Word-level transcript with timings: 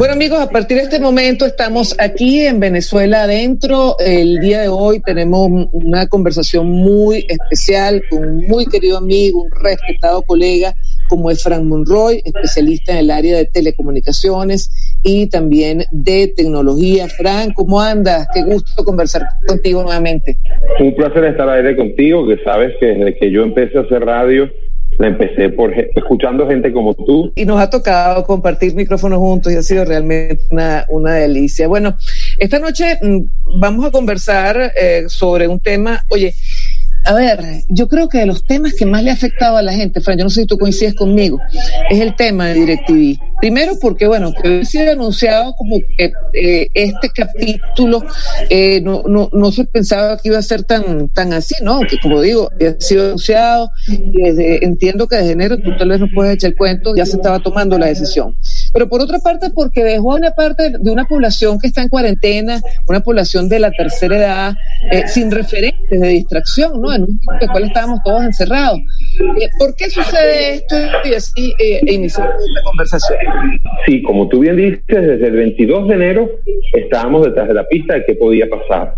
Bueno 0.00 0.14
amigos, 0.14 0.40
a 0.40 0.48
partir 0.48 0.78
de 0.78 0.84
este 0.84 0.98
momento 0.98 1.44
estamos 1.44 1.94
aquí 2.00 2.40
en 2.40 2.58
Venezuela 2.58 3.24
adentro. 3.24 3.96
El 3.98 4.40
día 4.40 4.62
de 4.62 4.68
hoy 4.68 5.00
tenemos 5.00 5.68
una 5.72 6.06
conversación 6.06 6.70
muy 6.70 7.26
especial 7.28 8.00
con 8.08 8.26
un 8.26 8.46
muy 8.46 8.64
querido 8.64 8.96
amigo, 8.96 9.42
un 9.42 9.50
respetado 9.50 10.22
colega 10.22 10.74
como 11.10 11.30
es 11.30 11.42
Frank 11.42 11.64
Monroy, 11.64 12.22
especialista 12.24 12.92
en 12.92 12.98
el 12.98 13.10
área 13.10 13.36
de 13.36 13.44
telecomunicaciones 13.44 14.70
y 15.02 15.28
también 15.28 15.84
de 15.90 16.32
tecnología. 16.34 17.06
Frank, 17.08 17.52
¿cómo 17.54 17.78
andas? 17.78 18.26
Qué 18.32 18.42
gusto 18.42 18.82
conversar 18.82 19.24
contigo 19.46 19.82
nuevamente. 19.82 20.38
Un 20.80 20.94
placer 20.94 21.24
estar 21.24 21.46
al 21.46 21.58
aire 21.58 21.76
contigo, 21.76 22.26
que 22.26 22.38
sabes 22.42 22.74
que 22.80 22.86
desde 22.86 23.18
que 23.18 23.30
yo 23.30 23.42
empecé 23.42 23.76
a 23.76 23.82
hacer 23.82 24.02
radio, 24.02 24.48
empecé 25.06 25.48
por 25.50 25.72
escuchando 25.72 26.46
gente 26.48 26.72
como 26.72 26.94
tú. 26.94 27.32
Y 27.34 27.44
nos 27.44 27.60
ha 27.60 27.70
tocado 27.70 28.24
compartir 28.24 28.74
micrófonos 28.74 29.18
juntos 29.18 29.52
y 29.52 29.56
ha 29.56 29.62
sido 29.62 29.84
realmente 29.84 30.44
una, 30.50 30.84
una 30.88 31.14
delicia. 31.14 31.68
Bueno, 31.68 31.96
esta 32.38 32.58
noche 32.58 32.98
mm, 33.00 33.58
vamos 33.58 33.84
a 33.84 33.90
conversar 33.90 34.72
eh, 34.80 35.04
sobre 35.08 35.48
un 35.48 35.60
tema, 35.60 36.04
oye, 36.10 36.34
a 37.04 37.14
ver, 37.14 37.64
yo 37.68 37.88
creo 37.88 38.08
que 38.08 38.18
de 38.18 38.26
los 38.26 38.44
temas 38.44 38.74
que 38.74 38.86
más 38.86 39.02
le 39.02 39.10
ha 39.10 39.14
afectado 39.14 39.56
a 39.56 39.62
la 39.62 39.72
gente, 39.72 40.00
Fran, 40.00 40.18
yo 40.18 40.24
no 40.24 40.30
sé 40.30 40.42
si 40.42 40.46
tú 40.46 40.58
coincides 40.58 40.94
conmigo, 40.94 41.38
es 41.90 42.00
el 42.00 42.14
tema 42.14 42.48
de 42.48 42.54
DirecTV. 42.54 43.18
Primero 43.40 43.72
porque, 43.80 44.06
bueno, 44.06 44.32
que 44.32 44.60
ha 44.60 44.64
sido 44.64 44.92
anunciado 44.92 45.54
como 45.54 45.78
que 45.96 46.12
eh, 46.34 46.68
este 46.74 47.08
capítulo 47.08 48.04
eh, 48.50 48.82
no, 48.82 49.02
no, 49.06 49.30
no 49.32 49.50
se 49.50 49.64
pensaba 49.64 50.18
que 50.18 50.28
iba 50.28 50.38
a 50.38 50.42
ser 50.42 50.64
tan, 50.64 51.08
tan 51.08 51.32
así, 51.32 51.54
¿no? 51.62 51.80
Que 51.80 51.98
como 51.98 52.20
digo, 52.20 52.50
ha 52.60 52.80
sido 52.80 53.06
anunciado, 53.06 53.70
y 53.88 54.22
desde, 54.22 54.64
entiendo 54.64 55.08
que 55.08 55.16
desde 55.16 55.32
enero 55.32 55.56
tú 55.58 55.76
tal 55.78 55.88
vez 55.88 56.00
no 56.00 56.08
puedes 56.14 56.34
echar 56.34 56.50
el 56.50 56.56
cuento, 56.56 56.94
ya 56.94 57.06
se 57.06 57.16
estaba 57.16 57.38
tomando 57.38 57.78
la 57.78 57.86
decisión. 57.86 58.36
Pero 58.72 58.88
por 58.88 59.00
otra 59.00 59.18
parte, 59.18 59.50
porque 59.54 59.82
dejó 59.84 60.12
a 60.12 60.16
una 60.16 60.30
parte 60.30 60.70
de 60.78 60.90
una 60.90 61.04
población 61.04 61.58
que 61.58 61.68
está 61.68 61.82
en 61.82 61.88
cuarentena, 61.88 62.60
una 62.88 63.00
población 63.00 63.48
de 63.48 63.58
la 63.58 63.70
tercera 63.70 64.16
edad, 64.16 64.54
eh, 64.90 65.06
sin 65.06 65.30
referentes 65.30 66.00
de 66.00 66.08
distracción, 66.08 66.80
¿no? 66.80 66.92
En 66.92 67.02
un 67.02 67.20
momento 67.24 67.32
en 67.32 67.42
el 67.42 67.50
cual 67.50 67.64
estábamos 67.64 68.00
todos 68.04 68.22
encerrados. 68.24 68.78
Eh, 69.40 69.48
¿Por 69.58 69.74
qué 69.76 69.90
sucede 69.90 70.54
esto? 70.54 70.76
Y 71.04 71.14
así 71.14 71.54
eh, 71.58 71.80
iniciamos 71.86 72.34
esta 72.34 72.62
conversación. 72.64 73.18
Sí, 73.86 74.02
como 74.02 74.28
tú 74.28 74.40
bien 74.40 74.56
dices, 74.56 74.82
desde 74.86 75.26
el 75.26 75.36
22 75.36 75.88
de 75.88 75.94
enero 75.94 76.30
estábamos 76.72 77.24
detrás 77.26 77.48
de 77.48 77.54
la 77.54 77.66
pista 77.66 77.94
de 77.94 78.04
qué 78.04 78.14
podía 78.14 78.48
pasar. 78.48 78.96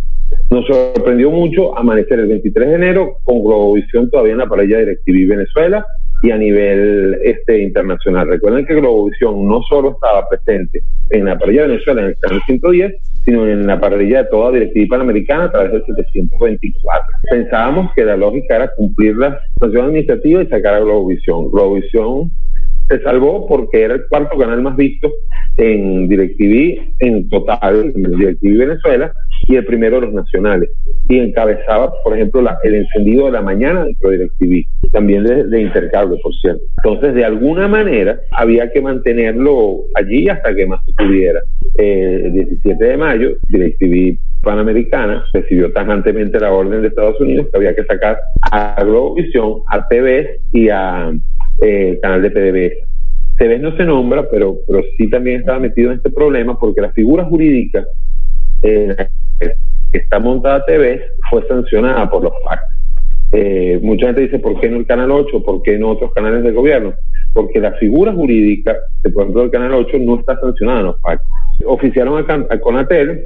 Nos 0.50 0.66
sorprendió 0.66 1.30
mucho 1.30 1.76
amanecer 1.76 2.20
el 2.20 2.26
23 2.26 2.68
de 2.68 2.74
enero 2.74 3.16
con 3.24 3.42
Globovisión 3.42 4.10
todavía 4.10 4.32
en 4.32 4.38
la 4.38 4.48
parrilla 4.48 4.78
DirecTV 4.78 5.28
Venezuela 5.28 5.86
y 6.22 6.30
a 6.30 6.38
nivel 6.38 7.18
este 7.24 7.62
internacional. 7.62 8.28
Recuerden 8.28 8.64
que 8.64 8.74
Globovisión 8.74 9.46
no 9.46 9.60
solo 9.62 9.92
estaba 9.92 10.28
presente 10.28 10.82
en 11.10 11.24
la 11.24 11.38
parrilla 11.38 11.62
de 11.62 11.68
Venezuela 11.68 12.02
en 12.02 12.08
el 12.08 12.16
canal 12.20 12.40
110, 12.46 12.94
sino 13.24 13.48
en 13.48 13.66
la 13.66 13.80
parrilla 13.80 14.22
de 14.22 14.30
toda 14.30 14.52
DirecTV 14.52 14.88
Panamericana 14.88 15.44
a 15.44 15.50
través 15.50 15.72
del 15.72 15.84
724. 15.84 17.06
Pensábamos 17.30 17.92
que 17.94 18.04
la 18.04 18.16
lógica 18.16 18.56
era 18.56 18.74
cumplir 18.74 19.16
la 19.16 19.40
sanción 19.58 19.86
administrativa 19.86 20.42
y 20.42 20.46
sacar 20.46 20.74
a 20.74 20.80
Globovisión. 20.80 21.50
Globovisión 21.50 22.30
se 22.88 23.02
salvó 23.02 23.46
porque 23.46 23.82
era 23.82 23.94
el 23.94 24.06
cuarto 24.08 24.38
canal 24.38 24.62
más 24.62 24.76
visto 24.76 25.10
en 25.56 26.08
DirecTV 26.08 26.94
en 27.00 27.28
total, 27.28 27.92
en 27.94 28.02
DirecTV 28.02 28.58
Venezuela, 28.58 29.12
y 29.46 29.56
el 29.56 29.64
primero 29.64 29.96
de 29.96 30.06
los 30.06 30.14
nacionales. 30.14 30.70
Y 31.08 31.18
encabezaba, 31.18 31.92
por 32.02 32.14
ejemplo, 32.14 32.42
la, 32.42 32.58
el 32.62 32.74
encendido 32.76 33.26
de 33.26 33.32
la 33.32 33.42
mañana 33.42 33.84
dentro 33.84 34.10
de 34.10 34.18
DirecTV, 34.18 34.90
también 34.92 35.24
de, 35.24 35.44
de 35.44 35.62
intercambio, 35.62 36.18
por 36.22 36.32
cierto. 36.34 36.62
Entonces, 36.84 37.14
de 37.14 37.24
alguna 37.24 37.68
manera, 37.68 38.20
había 38.30 38.70
que 38.70 38.80
mantenerlo 38.80 39.84
allí 39.94 40.28
hasta 40.28 40.54
que 40.54 40.66
más 40.66 40.80
pudiera. 40.96 41.40
El 41.74 42.32
17 42.32 42.84
de 42.84 42.96
mayo, 42.96 43.36
DirecTV 43.48 44.18
Panamericana 44.42 45.24
recibió 45.32 45.72
tajantemente 45.72 46.40
la 46.40 46.52
orden 46.52 46.82
de 46.82 46.88
Estados 46.88 47.20
Unidos 47.20 47.46
que 47.50 47.56
había 47.56 47.74
que 47.74 47.84
sacar 47.84 48.18
a 48.50 48.82
Globovisión, 48.82 49.62
a 49.68 49.86
TV 49.86 50.40
y 50.52 50.68
a 50.68 51.12
eh, 51.62 51.98
canal 52.02 52.22
de 52.22 52.30
PDVSA. 52.30 52.86
CBS 53.38 53.62
no 53.62 53.76
se 53.76 53.84
nombra, 53.84 54.28
pero, 54.30 54.58
pero 54.66 54.82
sí 54.96 55.08
también 55.08 55.40
estaba 55.40 55.58
metido 55.58 55.90
en 55.90 55.96
este 55.96 56.10
problema 56.10 56.58
porque 56.58 56.80
la 56.80 56.92
figura 56.92 57.24
jurídica 57.24 57.84
eh, 58.62 58.94
que 59.40 59.98
está 59.98 60.18
montada 60.18 60.64
TV 60.64 61.02
fue 61.30 61.46
sancionada 61.46 62.10
por 62.10 62.24
los 62.24 62.32
FAC. 62.44 62.60
Eh, 63.32 63.80
mucha 63.82 64.06
gente 64.06 64.22
dice, 64.22 64.38
¿por 64.38 64.60
qué 64.60 64.68
no 64.68 64.76
el 64.78 64.86
Canal 64.86 65.10
8? 65.10 65.42
¿Por 65.44 65.62
qué 65.62 65.78
no 65.78 65.90
otros 65.90 66.12
canales 66.12 66.42
de 66.44 66.52
gobierno? 66.52 66.94
Porque 67.32 67.60
la 67.60 67.72
figura 67.72 68.12
jurídica, 68.12 68.76
por 69.14 69.22
ejemplo, 69.22 69.42
el 69.44 69.50
Canal 69.50 69.72
8 69.72 69.98
no 70.00 70.20
está 70.20 70.38
sancionada 70.38 70.80
en 70.80 70.86
los 70.86 71.00
FAC. 71.00 71.20
Oficiaron 71.64 72.24
a, 72.28 72.54
a 72.54 72.60
Conatel, 72.60 73.24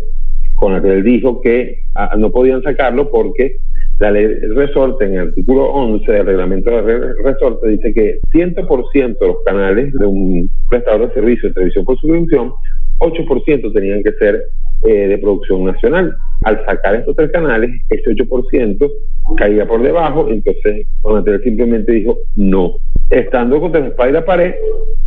Conatel 0.54 1.02
dijo 1.02 1.40
que 1.42 1.80
a, 1.94 2.16
no 2.16 2.30
podían 2.30 2.62
sacarlo 2.62 3.10
porque 3.10 3.56
la 3.98 4.10
ley 4.10 4.26
resorte 4.54 5.06
en 5.06 5.14
el 5.14 5.28
artículo 5.28 5.64
11 5.72 6.12
del 6.12 6.26
reglamento 6.26 6.70
de 6.70 7.14
resorte 7.22 7.68
dice 7.68 7.94
que 7.94 8.20
100% 8.32 9.18
de 9.18 9.26
los 9.26 9.36
canales 9.44 9.92
de 9.94 10.06
un 10.06 10.50
prestador 10.68 11.08
de 11.08 11.14
servicio 11.14 11.48
de 11.48 11.54
televisión 11.54 11.84
por 11.86 11.98
suscripción, 11.98 12.52
8% 12.98 13.72
tenían 13.72 14.02
que 14.02 14.12
ser 14.12 14.42
eh, 14.82 15.08
de 15.08 15.18
producción 15.18 15.64
nacional. 15.64 16.14
Al 16.44 16.64
sacar 16.66 16.96
estos 16.96 17.16
tres 17.16 17.30
canales, 17.30 17.70
ese 17.88 18.10
8% 18.10 18.92
caía 19.38 19.66
por 19.66 19.82
debajo, 19.82 20.28
entonces 20.28 20.86
Conatel 21.00 21.42
simplemente 21.42 21.92
dijo 21.92 22.18
no. 22.36 22.74
Estando 23.08 23.60
contra 23.60 23.80
la 23.80 23.88
espalda 23.88 24.10
y 24.10 24.20
la 24.20 24.26
pared, 24.26 24.54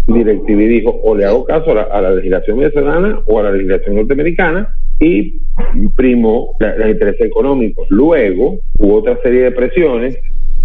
DirecTV 0.08 0.68
dijo 0.68 1.00
o 1.04 1.16
le 1.16 1.26
hago 1.26 1.46
caso 1.46 1.72
a 1.72 1.76
la, 1.76 1.82
a 1.84 2.02
la 2.02 2.12
legislación 2.12 2.58
venezolana 2.58 3.22
o 3.28 3.40
a 3.40 3.44
la 3.44 3.52
legislación 3.52 3.98
norteamericana 3.98 4.74
y 5.00 5.40
primó 5.96 6.56
los 6.60 6.90
intereses 6.90 7.28
económicos. 7.28 7.88
Luego 7.90 8.60
hubo 8.78 8.96
otra 8.98 9.18
serie 9.22 9.44
de 9.44 9.52
presiones, 9.52 10.18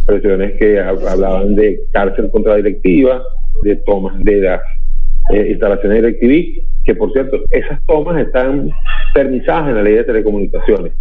presiones 0.07 0.59
que 0.59 0.81
hablaban 0.81 1.55
de 1.55 1.81
cárcel 1.93 2.31
contra 2.31 2.57
directiva, 2.57 3.23
de 3.63 3.77
tomas 3.77 4.19
de 4.23 4.41
las 4.41 4.61
eh, 5.33 5.49
instalaciones 5.51 6.03
DirecTV, 6.03 6.65
que 6.85 6.95
por 6.95 7.13
cierto, 7.13 7.41
esas 7.51 7.85
tomas 7.87 8.21
están 8.21 8.71
permisadas 9.15 9.69
en 9.69 9.77
la 9.77 9.83
ley 9.83 9.95
de 9.95 10.05
telecomunicaciones. 10.05 10.93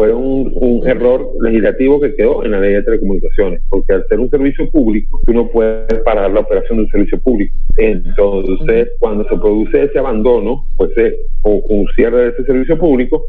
Fue 0.00 0.14
un, 0.14 0.80
error 0.86 1.28
legislativo 1.42 2.00
que 2.00 2.14
quedó 2.14 2.42
en 2.42 2.52
la 2.52 2.60
ley 2.60 2.72
de 2.72 2.82
telecomunicaciones, 2.84 3.60
porque 3.68 3.92
al 3.92 4.06
ser 4.08 4.18
un 4.18 4.30
servicio 4.30 4.70
público, 4.70 5.20
tú 5.26 5.34
no 5.34 5.50
puedes 5.50 5.92
parar 6.06 6.30
la 6.30 6.40
operación 6.40 6.78
de 6.78 6.84
un 6.84 6.90
servicio 6.90 7.20
público. 7.20 7.54
Entonces, 7.76 8.88
cuando 8.98 9.28
se 9.28 9.36
produce 9.36 9.82
ese 9.82 9.98
abandono, 9.98 10.64
pues 10.78 10.90
eh, 10.96 11.16
o 11.42 11.62
un 11.68 11.86
cierre 11.94 12.16
de 12.16 12.28
ese 12.30 12.44
servicio 12.44 12.78
público, 12.78 13.24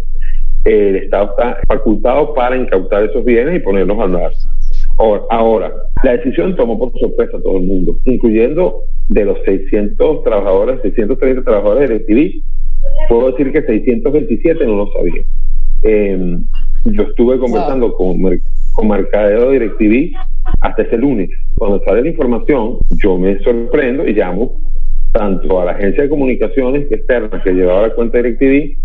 el 0.63 0.95
Estado 0.95 1.31
está 1.31 1.59
facultado 1.67 2.33
para 2.33 2.55
incautar 2.55 3.03
esos 3.03 3.25
bienes 3.25 3.57
y 3.57 3.59
ponerlos 3.59 3.99
a 3.99 4.03
andar. 4.05 4.31
Ahora, 4.97 5.23
ahora, 5.29 5.73
la 6.05 6.11
decisión 6.13 6.55
tomó 6.55 6.79
por 6.79 6.97
sorpresa 6.97 7.35
a 7.35 7.41
todo 7.41 7.57
el 7.57 7.63
mundo, 7.63 7.99
incluyendo 8.05 8.83
de 9.09 9.25
los 9.25 9.37
600 9.43 10.23
trabajadores, 10.23 10.81
630 10.83 11.43
trabajadores 11.43 11.89
de 11.89 11.99
TV, 11.99 12.41
puedo 13.09 13.29
decir 13.31 13.51
que 13.51 13.61
627 13.61 14.65
no 14.65 14.77
lo 14.77 14.91
sabían. 14.93 15.25
Eh, 15.83 16.37
yo 16.85 17.03
estuve 17.03 17.39
conversando 17.39 17.89
wow. 17.89 17.97
con, 17.97 18.39
con 18.73 18.87
Mercadeo 18.87 19.51
DirecTV 19.51 20.15
hasta 20.61 20.81
ese 20.83 20.97
lunes. 20.97 21.29
Cuando 21.57 21.83
sale 21.83 22.01
la 22.01 22.09
información, 22.09 22.77
yo 23.03 23.17
me 23.17 23.39
sorprendo 23.43 24.07
y 24.07 24.13
llamo 24.13 24.59
tanto 25.11 25.61
a 25.61 25.65
la 25.65 25.71
agencia 25.71 26.03
de 26.03 26.09
comunicaciones 26.09 26.91
externa 26.91 27.41
que 27.43 27.53
llevaba 27.53 27.87
la 27.87 27.93
cuenta 27.93 28.17
DirecTV 28.17 28.77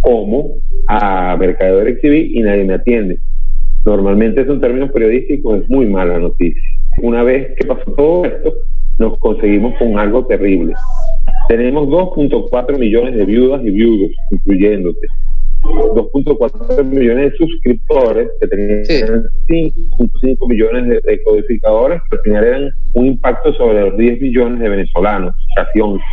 como 0.00 0.56
a 0.88 1.36
Mercadeo 1.36 1.78
DirecTV 1.80 2.36
y 2.36 2.42
nadie 2.42 2.64
me 2.64 2.74
atiende. 2.74 3.18
Normalmente 3.84 4.42
eso 4.42 4.52
en 4.52 4.60
términos 4.60 4.90
periodísticos 4.92 5.62
es 5.62 5.70
muy 5.70 5.86
mala 5.86 6.18
noticia. 6.18 6.62
Una 7.00 7.22
vez 7.22 7.54
que 7.56 7.66
pasó 7.66 7.92
todo 7.92 8.24
esto, 8.24 8.54
nos 8.98 9.18
conseguimos 9.18 9.78
con 9.78 9.98
algo 9.98 10.26
terrible. 10.26 10.74
Tenemos 11.48 11.88
2.4 11.88 12.78
millones 12.78 13.14
de 13.14 13.24
viudas 13.24 13.64
y 13.64 13.70
viudos, 13.70 14.10
incluyéndote. 14.30 15.06
2.4 15.68 16.84
millones 16.84 17.32
de 17.32 17.36
suscriptores 17.36 18.28
que 18.40 18.48
tenían 18.48 18.84
5.5 19.48 20.48
millones 20.48 20.88
de, 20.88 21.00
de, 21.10 21.22
codificadores, 21.22 22.00
que 22.10 22.16
al 22.16 22.22
final 22.22 22.44
eran 22.44 22.70
un 22.94 23.06
impacto 23.06 23.52
sobre 23.54 23.88
los 23.88 23.96
10 23.98 24.20
millones 24.20 24.60
de 24.60 24.68
venezolanos, 24.68 25.34
casi 25.56 25.80
11. 25.80 26.04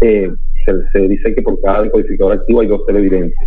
Eh, 0.00 0.32
se, 0.64 0.72
se, 0.92 1.08
dice 1.08 1.34
que 1.34 1.42
por 1.42 1.60
cada 1.60 1.82
decodificador 1.82 2.34
activo 2.34 2.60
hay 2.60 2.68
dos 2.68 2.86
televidentes. 2.86 3.38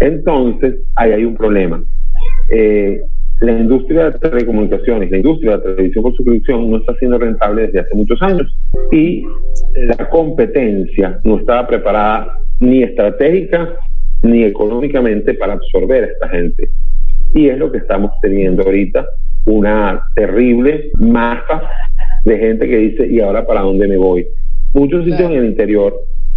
Entonces, 0.00 0.76
ahí 0.94 1.12
hay 1.12 1.24
un 1.24 1.36
problema. 1.36 1.82
Eh, 2.50 3.00
la 3.40 3.52
industria 3.52 4.10
de 4.10 4.18
telecomunicaciones, 4.18 5.10
la 5.10 5.16
industria 5.16 5.52
de 5.52 5.56
la 5.56 5.62
televisión 5.62 6.04
por 6.04 6.16
suscripción 6.16 6.70
no 6.70 6.78
está 6.78 6.94
siendo 6.96 7.18
rentable 7.18 7.62
desde 7.62 7.80
hace 7.80 7.94
muchos 7.94 8.20
años 8.22 8.56
y 8.92 9.24
la 9.74 10.08
competencia 10.08 11.20
no 11.24 11.38
estaba 11.38 11.66
preparada 11.66 12.38
ni 12.60 12.82
estratégica 12.82 13.76
ni 14.24 14.42
económicamente 14.42 15.34
para 15.34 15.52
absorber 15.52 16.04
a 16.04 16.06
esta 16.08 16.28
gente. 16.30 16.70
Y 17.34 17.48
es 17.48 17.58
lo 17.58 17.70
que 17.70 17.78
estamos 17.78 18.10
teniendo 18.22 18.62
ahorita, 18.62 19.06
una 19.46 20.02
terrible 20.16 20.90
masa 20.98 21.68
de 22.24 22.38
gente 22.38 22.66
que 22.66 22.78
dice, 22.78 23.06
¿y 23.06 23.20
ahora 23.20 23.46
para 23.46 23.60
dónde 23.60 23.86
me 23.86 23.98
voy? 23.98 24.26
Muchos 24.72 25.04
sitios 25.04 25.30
en 25.30 25.38
el 25.38 25.44
interior, 25.44 25.94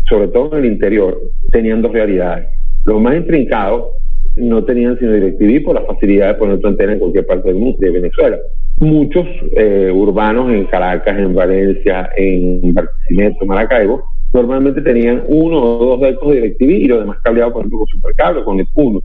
sobre 0.07 0.27
todo 0.27 0.57
en 0.57 0.65
el 0.65 0.71
interior, 0.71 1.19
tenían 1.51 1.81
dos 1.81 1.93
realidades. 1.93 2.47
Los 2.85 3.01
más 3.01 3.15
intrincados 3.15 3.93
no 4.35 4.63
tenían 4.65 4.99
sino 4.99 5.13
DirecTV 5.13 5.63
por 5.63 5.75
la 5.75 5.85
facilidad 5.85 6.27
de 6.27 6.33
poner 6.35 6.59
tu 6.59 6.67
antena 6.67 6.93
en 6.93 6.99
cualquier 6.99 7.25
parte 7.25 7.47
del 7.47 7.57
mundo, 7.57 7.77
de 7.79 7.89
Venezuela. 7.89 8.37
Muchos 8.79 9.25
eh, 9.55 9.91
urbanos 9.93 10.51
en 10.51 10.65
Caracas, 10.65 11.17
en 11.17 11.33
Valencia, 11.33 12.09
en 12.17 12.73
Barquisimeto, 12.73 13.45
Maracaibo, 13.45 14.03
normalmente 14.33 14.81
tenían 14.81 15.23
uno 15.27 15.61
o 15.61 15.85
dos 15.85 16.01
decos 16.01 16.29
de 16.29 16.41
DirecTV 16.41 16.69
y 16.69 16.87
los 16.87 16.99
demás 16.99 17.19
cableados, 17.23 17.53
por 17.53 17.61
ejemplo, 17.61 17.79
con 17.79 17.87
Supercable, 17.87 18.43
con 18.43 18.59
el 18.59 18.67
uno. 18.75 19.01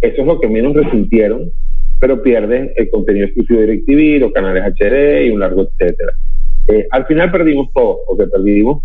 Eso 0.00 0.20
es 0.20 0.26
lo 0.26 0.40
que 0.40 0.48
menos 0.48 0.74
resintieron, 0.74 1.50
pero 2.00 2.22
pierden 2.22 2.72
el 2.76 2.90
contenido 2.90 3.26
exclusivo 3.26 3.60
de 3.60 3.66
DirecTV, 3.66 4.20
los 4.20 4.32
canales 4.32 4.64
HD 4.64 5.26
y 5.26 5.30
un 5.30 5.40
largo 5.40 5.62
etcétera. 5.62 6.12
Eh, 6.68 6.86
al 6.90 7.06
final 7.06 7.30
perdimos 7.30 7.68
todo, 7.72 7.98
porque 8.06 8.26
perdimos 8.26 8.82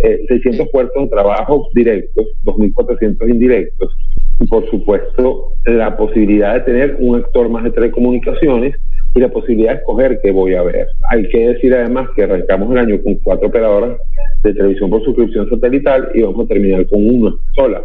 eh, 0.00 0.24
600 0.28 0.68
puestos 0.70 1.04
de 1.04 1.08
trabajo 1.08 1.68
directos, 1.74 2.26
2.400 2.44 3.28
indirectos, 3.28 3.96
y 4.40 4.46
por 4.46 4.68
supuesto 4.70 5.52
la 5.64 5.96
posibilidad 5.96 6.54
de 6.54 6.60
tener 6.60 6.96
un 6.98 7.16
actor 7.16 7.48
más 7.48 7.64
de 7.64 7.70
telecomunicaciones 7.70 8.74
y 9.14 9.20
la 9.20 9.28
posibilidad 9.28 9.72
de 9.72 9.78
escoger 9.78 10.20
qué 10.22 10.32
voy 10.32 10.54
a 10.54 10.62
ver. 10.62 10.88
Hay 11.10 11.28
que 11.28 11.48
decir 11.48 11.72
además 11.74 12.08
que 12.16 12.24
arrancamos 12.24 12.70
el 12.72 12.78
año 12.78 13.02
con 13.02 13.14
cuatro 13.16 13.48
operadoras 13.48 13.98
de 14.42 14.54
televisión 14.54 14.90
por 14.90 15.04
suscripción 15.04 15.48
satelital 15.48 16.10
y 16.14 16.22
vamos 16.22 16.44
a 16.44 16.48
terminar 16.48 16.86
con 16.88 17.06
una 17.08 17.34
sola, 17.54 17.82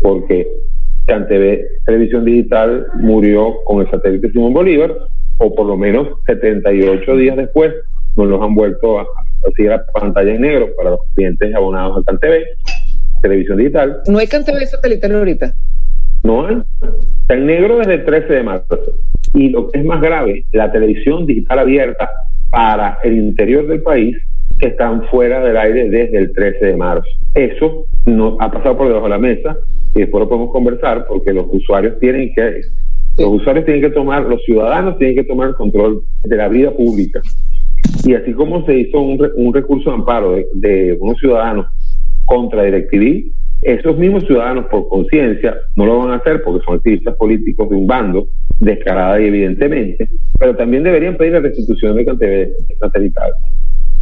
porque 0.00 0.46
CanTV 1.06 1.84
Televisión 1.84 2.24
Digital 2.24 2.86
murió 2.94 3.54
con 3.64 3.82
el 3.82 3.90
satélite 3.90 4.30
Simón 4.30 4.54
Bolívar, 4.54 4.96
o 5.38 5.54
por 5.54 5.66
lo 5.66 5.76
menos 5.76 6.08
78 6.26 7.16
días 7.16 7.36
después 7.36 7.72
nos 8.16 8.28
los 8.28 8.40
han 8.40 8.54
vuelto 8.54 8.98
a, 8.98 9.02
a 9.02 9.62
la 9.64 9.84
pantalla 9.92 10.34
en 10.34 10.40
negro 10.40 10.68
para 10.76 10.90
los 10.90 11.00
clientes 11.14 11.54
abonados 11.54 11.98
a 11.98 12.10
CanTV 12.10 12.44
Televisión 13.20 13.58
Digital. 13.58 14.00
¿No 14.06 14.18
hay 14.18 14.26
CanTV 14.26 14.66
satelital 14.66 15.14
ahorita? 15.14 15.54
No 16.24 16.46
hay. 16.46 16.62
Está 17.20 17.34
en 17.34 17.46
negro 17.46 17.78
desde 17.78 17.94
el 17.94 18.04
13 18.04 18.32
de 18.32 18.42
marzo. 18.42 18.78
Y 19.34 19.48
lo 19.48 19.70
que 19.70 19.80
es 19.80 19.84
más 19.84 20.00
grave, 20.00 20.44
la 20.52 20.70
televisión 20.70 21.26
digital 21.26 21.60
abierta 21.60 22.10
para 22.50 22.98
el 23.02 23.16
interior 23.16 23.66
del 23.66 23.82
país 23.82 24.16
están 24.60 25.04
fuera 25.08 25.42
del 25.42 25.56
aire 25.56 25.88
desde 25.88 26.18
el 26.18 26.32
13 26.32 26.66
de 26.66 26.76
marzo. 26.76 27.08
Eso 27.34 27.86
no 28.06 28.36
ha 28.40 28.50
pasado 28.50 28.76
por 28.76 28.88
debajo 28.88 29.06
de 29.06 29.10
la 29.10 29.18
mesa 29.18 29.56
y 29.94 30.00
después 30.00 30.22
lo 30.22 30.28
podemos 30.28 30.52
conversar 30.52 31.06
porque 31.06 31.32
los 31.32 31.46
usuarios 31.50 31.98
tienen 31.98 32.32
que 32.34 32.60
los 33.18 33.28
usuarios 33.28 33.66
tienen 33.66 33.82
que 33.82 33.90
tomar, 33.90 34.22
los 34.24 34.42
ciudadanos 34.44 34.96
tienen 34.96 35.16
que 35.16 35.24
tomar 35.24 35.54
control 35.54 36.02
de 36.24 36.36
la 36.36 36.48
vida 36.48 36.70
pública. 36.70 37.20
Y 38.04 38.14
así 38.14 38.32
como 38.32 38.64
se 38.64 38.78
hizo 38.78 39.00
un, 39.00 39.20
un 39.34 39.52
recurso 39.52 39.90
de 39.90 39.96
amparo 39.96 40.32
de, 40.32 40.46
de 40.54 40.96
unos 40.98 41.18
ciudadanos 41.18 41.66
contra 42.24 42.62
DirecTV, 42.62 43.30
esos 43.62 43.96
mismos 43.96 44.24
ciudadanos 44.26 44.66
por 44.66 44.88
conciencia 44.88 45.56
no 45.76 45.86
lo 45.86 45.98
van 45.98 46.10
a 46.10 46.16
hacer 46.16 46.42
porque 46.42 46.64
son 46.64 46.76
activistas 46.76 47.16
políticos 47.16 47.70
de 47.70 47.76
un 47.76 47.86
bando, 47.86 48.26
descarada 48.58 49.20
y 49.20 49.26
evidentemente, 49.26 50.08
pero 50.38 50.56
también 50.56 50.82
deberían 50.82 51.16
pedir 51.16 51.32
la 51.32 51.40
restitución 51.40 51.96
de 51.96 52.04
TV 52.04 52.52
satelital. 52.80 53.32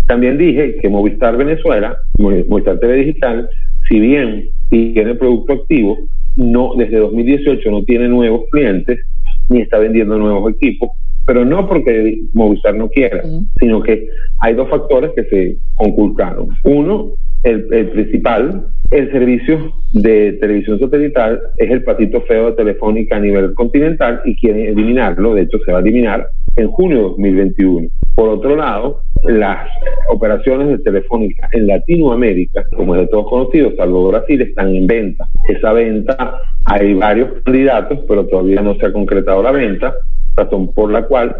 También 0.06 0.38
dije 0.38 0.76
que 0.76 0.88
Movistar 0.88 1.36
Venezuela, 1.36 1.96
Movistar 2.18 2.78
TV 2.78 2.96
Digital, 2.96 3.48
si 3.88 4.00
bien 4.00 4.48
tiene 4.70 5.14
producto 5.14 5.52
activo, 5.52 5.98
no 6.36 6.74
desde 6.76 6.98
2018 6.98 7.70
no 7.70 7.84
tiene 7.84 8.08
nuevos 8.08 8.42
clientes 8.50 9.00
ni 9.48 9.60
está 9.60 9.78
vendiendo 9.78 10.16
nuevos 10.16 10.52
equipos, 10.52 10.90
pero 11.31 11.44
no 11.44 11.69
porque 11.69 12.23
Movistar 12.32 12.75
no 12.75 12.88
quiera, 12.88 13.23
sino 13.61 13.81
que 13.85 14.09
hay 14.41 14.53
dos 14.55 14.69
factores 14.69 15.12
que 15.15 15.23
se 15.27 15.56
conculcaron. 15.77 16.49
Uno, 16.65 17.12
el, 17.44 17.73
el, 17.73 17.91
principal, 17.91 18.67
el 18.91 19.12
servicio 19.12 19.73
de 19.93 20.32
televisión 20.41 20.81
satelital 20.81 21.41
es 21.56 21.71
el 21.71 21.85
patito 21.85 22.21
feo 22.23 22.47
de 22.47 22.56
Telefónica 22.56 23.15
a 23.15 23.21
nivel 23.21 23.55
continental 23.55 24.21
y 24.25 24.35
quieren 24.41 24.77
eliminarlo, 24.77 25.37
de 25.37 25.43
hecho 25.43 25.59
se 25.65 25.71
va 25.71 25.79
a 25.79 25.82
eliminar 25.82 26.27
en 26.56 26.67
junio 26.67 26.97
de 26.97 27.05
2021. 27.05 27.88
Por 28.17 28.29
otro 28.29 28.56
lado, 28.56 29.03
las 29.23 29.69
operaciones 30.09 30.67
de 30.67 30.79
Telefónica 30.79 31.49
en 31.53 31.69
Latinoamérica, 31.69 32.65
como 32.77 32.97
es 32.97 33.03
de 33.03 33.06
todos 33.06 33.31
conocidos, 33.31 33.75
salvo 33.77 34.09
Brasil, 34.09 34.43
están 34.43 34.75
en 34.75 34.88
venta. 34.88 35.29
Esa 35.49 35.73
venta, 35.75 36.41
hay 36.65 36.93
varios 36.94 37.41
candidatos, 37.44 38.00
pero 38.09 38.27
todavía 38.27 38.62
no 38.62 38.75
se 38.75 38.87
ha 38.87 38.93
concretado 38.93 39.44
la 39.44 39.53
venta, 39.53 39.94
razón 40.37 40.73
por 40.73 40.91
la 40.91 41.06
cual 41.06 41.37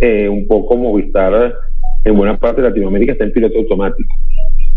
eh, 0.00 0.28
un 0.28 0.46
poco 0.46 0.76
Movistar 0.76 1.54
en 2.04 2.16
buena 2.16 2.38
parte 2.38 2.62
de 2.62 2.68
Latinoamérica 2.68 3.12
está 3.12 3.24
en 3.24 3.32
piloto 3.32 3.58
automático. 3.58 4.14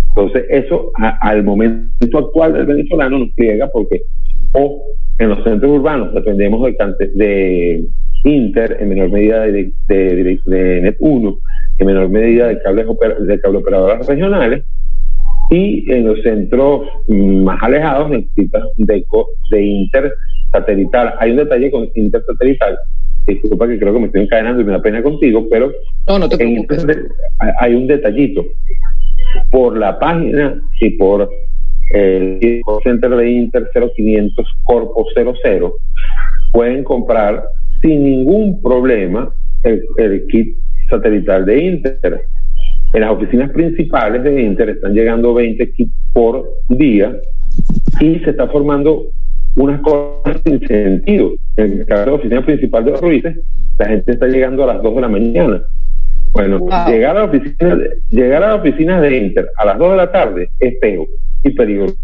Entonces, 0.09 0.45
eso 0.49 0.91
a, 0.97 1.17
al 1.27 1.43
momento 1.43 2.17
actual 2.17 2.53
del 2.53 2.65
venezolano 2.65 3.19
nos 3.19 3.29
pliega 3.33 3.69
porque 3.71 4.01
o 4.53 4.83
en 5.17 5.29
los 5.29 5.43
centros 5.43 5.71
urbanos 5.71 6.13
dependemos 6.13 6.63
de, 6.63 7.07
de 7.15 7.85
Inter, 8.23 8.77
en 8.79 8.89
menor 8.89 9.09
medida 9.09 9.41
de, 9.41 9.71
de, 9.87 10.39
de, 10.45 10.81
Net 10.81 10.95
1, 10.99 11.37
en 11.79 11.87
menor 11.87 12.09
medida 12.09 12.47
de 12.47 12.61
cables 12.61 12.87
de 13.27 13.39
cable 13.39 13.57
operadoras 13.59 14.07
regionales, 14.07 14.63
y 15.51 15.91
en 15.91 16.07
los 16.07 16.21
centros 16.21 16.87
más 17.07 17.61
alejados 17.61 18.09
necesitas 18.09 18.63
de, 18.77 19.05
de 19.51 19.61
intersatelital. 19.63 21.13
Hay 21.19 21.31
un 21.31 21.37
detalle 21.37 21.69
con 21.71 21.87
intersatelital, 21.93 22.77
disculpa 23.25 23.67
que 23.67 23.79
creo 23.79 23.93
que 23.93 23.99
me 23.99 24.05
estoy 24.07 24.23
encadenando 24.23 24.61
y 24.61 24.65
me 24.65 24.71
da 24.71 24.81
pena 24.81 25.01
contigo, 25.01 25.47
pero 25.49 25.71
no, 26.07 26.19
no 26.19 26.29
te 26.29 26.43
en 26.43 26.65
hay 27.59 27.73
un 27.73 27.87
detallito 27.87 28.45
por 29.51 29.77
la 29.77 29.97
página 29.99 30.61
y 30.79 30.91
por 30.91 31.29
el 31.91 32.61
center 32.83 33.11
de 33.11 33.29
Inter 33.29 33.69
0500 33.73 34.47
Corpo 34.63 35.05
00 35.13 35.73
pueden 36.51 36.83
comprar 36.83 37.43
sin 37.81 38.03
ningún 38.03 38.61
problema 38.61 39.33
el, 39.63 39.83
el, 39.97 40.25
kit 40.27 40.57
satelital 40.89 41.45
de 41.45 41.63
Inter. 41.63 42.21
En 42.93 43.01
las 43.01 43.11
oficinas 43.11 43.51
principales 43.51 44.23
de 44.23 44.41
Inter 44.41 44.69
están 44.69 44.93
llegando 44.93 45.33
20 45.33 45.71
kits 45.73 45.91
por 46.13 46.49
día 46.69 47.15
y 47.99 48.19
se 48.19 48.29
está 48.29 48.47
formando 48.47 49.11
unas 49.55 49.81
cosas 49.81 50.41
sin 50.45 50.65
sentido. 50.67 51.33
En 51.57 51.79
el 51.79 51.85
caso 51.85 52.01
de 52.01 52.05
la 52.07 52.13
oficina 52.13 52.45
principal 52.45 52.85
de 52.85 52.97
Ruiz, 52.97 53.23
la 53.77 53.85
gente 53.87 54.11
está 54.11 54.27
llegando 54.27 54.63
a 54.63 54.73
las 54.73 54.83
2 54.83 54.95
de 54.95 55.01
la 55.01 55.07
mañana 55.07 55.61
bueno, 56.35 56.59
wow. 56.59 56.87
llegar, 56.87 57.15
a 57.15 57.19
la 57.21 57.25
oficina, 57.25 57.77
llegar 58.09 58.43
a 58.43 58.47
la 58.49 58.55
oficina 58.55 58.99
de 58.99 59.17
Inter 59.17 59.49
a 59.57 59.65
las 59.65 59.77
2 59.77 59.91
de 59.91 59.97
la 59.97 60.11
tarde 60.11 60.49
es 60.59 60.73
feo 60.81 61.07
y 61.43 61.49
peligroso. 61.51 61.95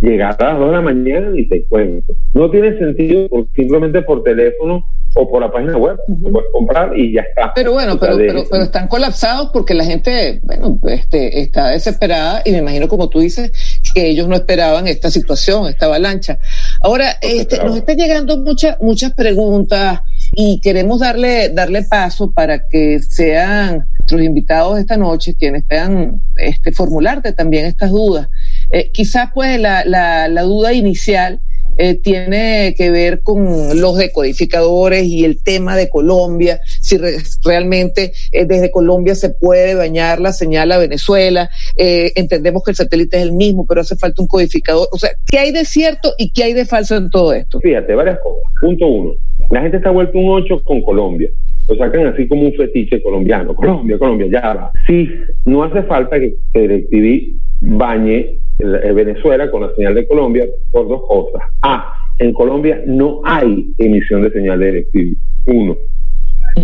Llegar 0.00 0.36
a 0.38 0.44
las 0.44 0.58
2 0.58 0.68
de 0.68 0.76
la 0.76 0.80
mañana 0.80 1.30
y 1.34 1.48
te 1.48 1.64
cuento. 1.64 2.14
No 2.32 2.48
tiene 2.48 2.78
sentido 2.78 3.28
por, 3.28 3.46
simplemente 3.56 4.02
por 4.02 4.22
teléfono 4.22 4.84
o 5.14 5.28
por 5.28 5.42
la 5.42 5.50
página 5.50 5.76
web. 5.76 5.98
Uh 6.06 6.14
-huh. 6.14 6.32
puedes 6.32 6.50
comprar 6.52 6.96
y 6.96 7.12
ya 7.12 7.22
está. 7.22 7.52
Pero 7.54 7.72
bueno, 7.72 7.98
pero, 7.98 8.16
pero, 8.16 8.44
pero, 8.48 8.62
están 8.62 8.86
colapsados 8.86 9.50
porque 9.52 9.74
la 9.74 9.84
gente, 9.84 10.40
bueno, 10.44 10.78
este, 10.84 11.40
está 11.40 11.70
desesperada 11.70 12.42
y 12.44 12.52
me 12.52 12.58
imagino, 12.58 12.86
como 12.86 13.08
tú 13.08 13.18
dices, 13.18 13.71
que 13.94 14.08
ellos 14.08 14.28
no 14.28 14.36
esperaban 14.36 14.88
esta 14.88 15.10
situación, 15.10 15.66
esta 15.68 15.86
avalancha. 15.86 16.38
Ahora, 16.80 17.18
este, 17.20 17.58
nos 17.58 17.76
están 17.76 17.96
llegando 17.96 18.38
muchas, 18.38 18.78
muchas 18.80 19.12
preguntas 19.12 20.00
y 20.32 20.60
queremos 20.60 21.00
darle, 21.00 21.50
darle 21.50 21.82
paso 21.82 22.30
para 22.30 22.66
que 22.66 23.00
sean 23.00 23.86
nuestros 23.98 24.22
invitados 24.22 24.78
esta 24.78 24.96
noche 24.96 25.34
quienes 25.34 25.64
puedan 25.64 26.22
este, 26.36 26.72
formularte 26.72 27.32
también 27.32 27.66
estas 27.66 27.90
dudas. 27.90 28.28
Eh, 28.70 28.90
quizás 28.92 29.30
pues 29.34 29.60
la, 29.60 29.84
la, 29.84 30.28
la 30.28 30.42
duda 30.42 30.72
inicial 30.72 31.40
eh, 31.78 31.94
tiene 31.94 32.74
que 32.76 32.90
ver 32.90 33.22
con 33.22 33.80
los 33.80 33.96
decodificadores 33.96 35.04
y 35.04 35.24
el 35.24 35.42
tema 35.42 35.76
de 35.76 35.88
Colombia, 35.88 36.60
si 36.80 36.98
re 36.98 37.16
realmente 37.44 38.12
eh, 38.32 38.44
desde 38.44 38.70
Colombia 38.70 39.14
se 39.14 39.30
puede 39.30 39.74
bañar 39.74 40.20
la 40.20 40.32
señal 40.32 40.72
a 40.72 40.78
Venezuela. 40.78 41.48
Eh, 41.76 42.12
entendemos 42.16 42.62
que 42.62 42.72
el 42.72 42.76
satélite 42.76 43.16
es 43.16 43.22
el 43.22 43.32
mismo, 43.32 43.66
pero 43.66 43.80
hace 43.80 43.96
falta 43.96 44.22
un 44.22 44.28
codificador. 44.28 44.88
O 44.92 44.98
sea, 44.98 45.10
¿qué 45.26 45.38
hay 45.38 45.52
de 45.52 45.64
cierto 45.64 46.12
y 46.18 46.30
qué 46.30 46.44
hay 46.44 46.52
de 46.52 46.64
falso 46.64 46.96
en 46.96 47.10
todo 47.10 47.32
esto? 47.32 47.60
Fíjate, 47.60 47.94
varias 47.94 48.18
cosas. 48.20 48.42
Punto 48.60 48.86
uno. 48.86 49.14
La 49.50 49.62
gente 49.62 49.78
está 49.78 49.90
vuelto 49.90 50.18
un 50.18 50.30
8 50.30 50.62
con 50.64 50.82
Colombia. 50.82 51.28
Lo 51.68 51.76
sacan 51.76 52.06
así 52.06 52.26
como 52.28 52.42
un 52.42 52.54
fetiche 52.54 53.02
colombiano. 53.02 53.54
Colombia, 53.54 53.98
Colombia, 53.98 54.26
ya 54.30 54.54
va. 54.54 54.72
Sí, 54.86 55.08
no 55.44 55.62
hace 55.62 55.82
falta 55.84 56.18
que, 56.18 56.34
que 56.52 56.60
DirecTV 56.60 57.42
bañe 57.62 58.38
Venezuela 58.58 59.50
con 59.50 59.62
la 59.62 59.74
señal 59.74 59.94
de 59.94 60.06
Colombia 60.06 60.46
por 60.70 60.88
dos 60.88 61.02
cosas. 61.06 61.42
A, 61.62 61.92
en 62.18 62.32
Colombia 62.32 62.82
no 62.86 63.20
hay 63.24 63.72
emisión 63.78 64.22
de 64.22 64.30
señal 64.30 64.58
de 64.58 64.66
DirecTV. 64.72 65.16
Uno. 65.46 65.76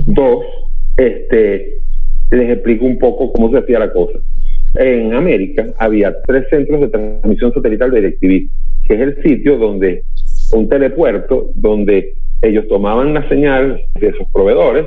Dos, 0.07 0.45
este, 0.97 1.79
les 2.31 2.51
explico 2.51 2.85
un 2.85 2.99
poco 2.99 3.33
cómo 3.33 3.51
se 3.51 3.59
hacía 3.59 3.79
la 3.79 3.93
cosa. 3.93 4.19
En 4.75 5.15
América 5.15 5.67
había 5.79 6.15
tres 6.27 6.47
centros 6.51 6.81
de 6.81 6.89
transmisión 6.89 7.53
satelital 7.55 7.91
de 7.91 8.01
DirecTV, 8.03 8.51
que 8.87 8.95
es 8.95 9.01
el 9.01 9.23
sitio 9.23 9.57
donde 9.57 10.03
un 10.53 10.69
telepuerto 10.69 11.51
donde 11.55 12.15
ellos 12.43 12.69
tomaban 12.69 13.15
la 13.15 13.29
señal 13.29 13.81
de 13.99 14.13
sus 14.13 14.29
proveedores 14.33 14.87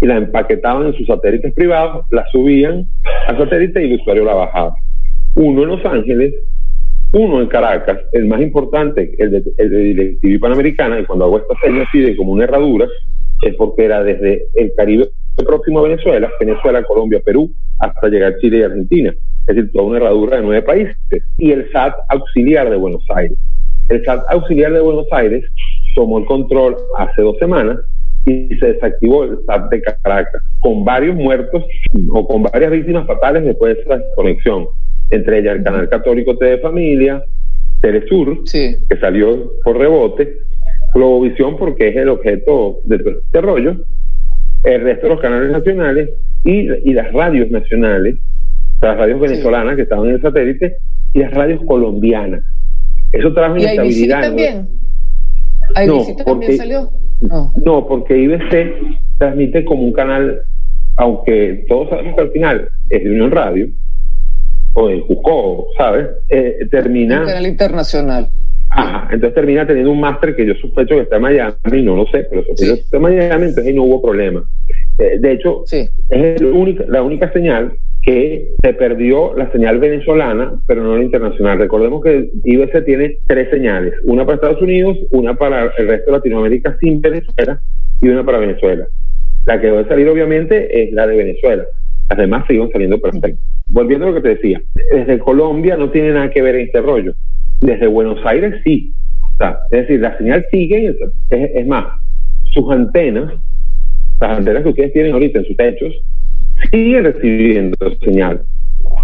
y 0.00 0.06
la 0.06 0.16
empaquetaban 0.16 0.86
en 0.86 0.94
sus 0.94 1.06
satélites 1.06 1.54
privados, 1.54 2.06
la 2.10 2.24
subían 2.32 2.86
al 3.26 3.38
satélite 3.38 3.82
y 3.82 3.92
el 3.92 4.00
usuario 4.00 4.24
la 4.24 4.34
bajaba. 4.34 4.74
Uno 5.34 5.62
en 5.62 5.68
Los 5.68 5.84
Ángeles, 5.84 6.34
uno 7.12 7.40
en 7.40 7.48
Caracas, 7.48 7.98
el 8.12 8.26
más 8.26 8.40
importante, 8.40 9.14
el 9.18 9.30
de, 9.30 9.42
el 9.58 10.20
de 10.20 10.38
Panamericana, 10.38 11.00
y 11.00 11.04
cuando 11.04 11.24
hago 11.24 11.38
esta 11.38 11.54
señal 11.62 11.86
así 11.88 12.00
de 12.00 12.16
como 12.16 12.32
una 12.32 12.44
herradura, 12.44 12.86
es 13.42 13.54
porque 13.56 13.84
era 13.84 14.02
desde 14.02 14.46
el 14.54 14.72
Caribe 14.76 15.10
próximo 15.44 15.80
a 15.80 15.82
Venezuela, 15.82 16.30
Venezuela, 16.38 16.82
Colombia, 16.84 17.20
Perú, 17.24 17.50
hasta 17.78 18.08
llegar 18.08 18.32
a 18.32 18.38
Chile 18.38 18.58
y 18.58 18.62
Argentina. 18.62 19.14
Es 19.46 19.56
decir, 19.56 19.72
toda 19.72 19.86
una 19.86 19.96
herradura 19.98 20.36
de 20.36 20.42
nueve 20.42 20.62
países. 20.62 20.96
Y 21.38 21.52
el 21.52 21.70
SAT 21.72 21.94
auxiliar 22.08 22.70
de 22.70 22.76
Buenos 22.76 23.02
Aires. 23.14 23.38
El 23.88 24.04
SAT 24.04 24.22
auxiliar 24.28 24.72
de 24.72 24.80
Buenos 24.80 25.06
Aires 25.12 25.44
tomó 25.94 26.18
el 26.18 26.26
control 26.26 26.76
hace 26.98 27.22
dos 27.22 27.36
semanas 27.38 27.78
y 28.26 28.54
se 28.56 28.74
desactivó 28.74 29.24
el 29.24 29.38
SAT 29.46 29.70
de 29.70 29.82
Caracas, 29.82 30.42
con 30.60 30.84
varios 30.84 31.16
muertos 31.16 31.64
o 32.10 32.28
con 32.28 32.42
varias 32.42 32.70
víctimas 32.70 33.06
fatales 33.06 33.44
después 33.44 33.76
de 33.76 33.82
esa 33.82 33.96
desconexión. 33.96 34.66
Entre 35.10 35.38
ellas 35.40 35.56
el 35.56 35.64
canal 35.64 35.88
católico 35.88 36.36
TV 36.38 36.58
Familia, 36.58 37.22
Telesur, 37.80 38.42
Sí. 38.44 38.76
que 38.88 38.96
salió 38.98 39.52
por 39.64 39.76
rebote, 39.78 40.38
Globovisión 40.94 41.56
porque 41.56 41.88
es 41.88 41.96
el 41.96 42.08
objeto 42.08 42.80
de 42.84 42.98
todo 42.98 43.18
este 43.20 43.40
rollo, 43.40 43.76
el 44.64 44.80
resto 44.82 45.06
de 45.06 45.12
los 45.14 45.20
canales 45.20 45.50
nacionales 45.50 46.10
y, 46.44 46.68
y 46.90 46.92
las 46.94 47.12
radios 47.12 47.50
nacionales, 47.50 48.16
las 48.82 48.96
radios 48.96 49.20
venezolanas 49.20 49.76
que 49.76 49.82
estaban 49.82 50.08
en 50.08 50.14
el 50.16 50.22
satélite 50.22 50.76
y 51.14 51.20
las 51.20 51.32
radios 51.32 51.60
colombianas. 51.64 52.42
Eso 53.12 53.32
trajo 53.32 53.56
¿Y 53.56 53.62
inestabilidad. 53.62 54.20
también? 54.22 54.68
No, 55.86 55.94
¿IBC 55.96 56.16
también 56.16 56.24
porque- 56.24 56.56
salió? 56.56 56.90
No. 57.20 57.52
No, 57.64 57.86
porque 57.86 58.16
IBC 58.18 58.74
transmite 59.18 59.64
como 59.64 59.82
un 59.82 59.92
canal, 59.92 60.40
aunque 60.96 61.64
todos 61.68 61.90
sabemos 61.90 62.14
que 62.16 62.20
al 62.22 62.30
final 62.30 62.68
es 62.88 63.04
de 63.04 63.10
Unión 63.10 63.30
Radio, 63.30 63.68
o 64.74 64.88
de 64.88 65.00
Juco, 65.00 65.66
¿sabes? 65.76 66.06
Eh, 66.28 66.58
termina. 66.70 67.24
Canal 67.24 67.46
internacional. 67.46 68.28
Ajá, 68.72 69.08
entonces 69.12 69.34
termina 69.34 69.66
teniendo 69.66 69.90
un 69.90 70.00
máster 70.00 70.36
que 70.36 70.46
yo 70.46 70.54
sospecho 70.54 70.94
que 70.94 71.00
está 71.02 71.16
en 71.16 71.22
Miami, 71.22 71.82
no 71.82 71.96
lo 71.96 72.06
sé, 72.06 72.24
pero 72.30 72.44
sospecho 72.44 72.64
Sí. 72.74 72.74
que 72.74 72.80
está 72.82 72.96
en 72.98 73.02
Miami, 73.02 73.44
entonces 73.46 73.66
ahí 73.66 73.74
no 73.74 73.82
hubo 73.82 74.00
problema. 74.00 74.44
Eh, 74.98 75.18
de 75.18 75.32
hecho, 75.32 75.62
Sí. 75.66 75.88
es 76.08 76.40
el 76.40 76.46
única- 76.46 76.84
la 76.86 77.02
única 77.02 77.32
señal 77.32 77.72
que 78.02 78.52
se 78.62 78.72
perdió 78.74 79.34
la 79.36 79.50
señal 79.50 79.78
venezolana, 79.78 80.54
pero 80.68 80.82
no 80.84 80.96
la 80.96 81.02
internacional. 81.04 81.58
Recordemos 81.58 82.02
que 82.02 82.30
IBC 82.44 82.82
tiene 82.84 83.16
tres 83.26 83.50
señales, 83.50 83.92
una 84.04 84.24
para 84.24 84.36
Estados 84.36 84.62
Unidos, 84.62 84.96
una 85.10 85.34
para 85.34 85.64
el 85.76 85.88
resto 85.88 86.10
de 86.12 86.16
Latinoamérica 86.18 86.76
sin 86.80 87.00
Venezuela 87.00 87.60
y 88.00 88.08
una 88.08 88.24
para 88.24 88.38
Venezuela. 88.38 88.86
La 89.46 89.60
que 89.60 89.66
debe 89.66 89.84
salir 89.88 90.08
obviamente 90.08 90.82
es 90.84 90.92
la 90.92 91.06
de 91.08 91.16
Venezuela. 91.16 91.64
Las 92.10 92.18
demás 92.18 92.44
siguen 92.48 92.70
saliendo 92.72 93.00
perfectas. 93.00 93.38
Volviendo 93.68 94.06
a 94.06 94.08
lo 94.10 94.16
que 94.16 94.22
te 94.22 94.28
decía, 94.30 94.60
desde 94.92 95.20
Colombia 95.20 95.76
no 95.76 95.90
tiene 95.90 96.12
nada 96.12 96.28
que 96.30 96.42
ver 96.42 96.56
este 96.56 96.80
rollo. 96.80 97.14
Desde 97.60 97.86
Buenos 97.86 98.18
Aires 98.26 98.60
sí. 98.64 98.92
O 99.22 99.36
sea, 99.38 99.58
es 99.70 99.82
decir, 99.82 100.00
la 100.00 100.18
señal 100.18 100.44
sigue, 100.50 100.92
es, 101.30 101.66
más, 101.68 101.86
sus 102.52 102.68
antenas, 102.72 103.32
las 104.20 104.38
antenas 104.38 104.64
que 104.64 104.70
ustedes 104.70 104.92
tienen 104.92 105.12
ahorita 105.12 105.38
en 105.38 105.44
sus 105.44 105.56
techos, 105.56 105.94
siguen 106.72 107.04
recibiendo 107.04 107.76
señal, 108.02 108.42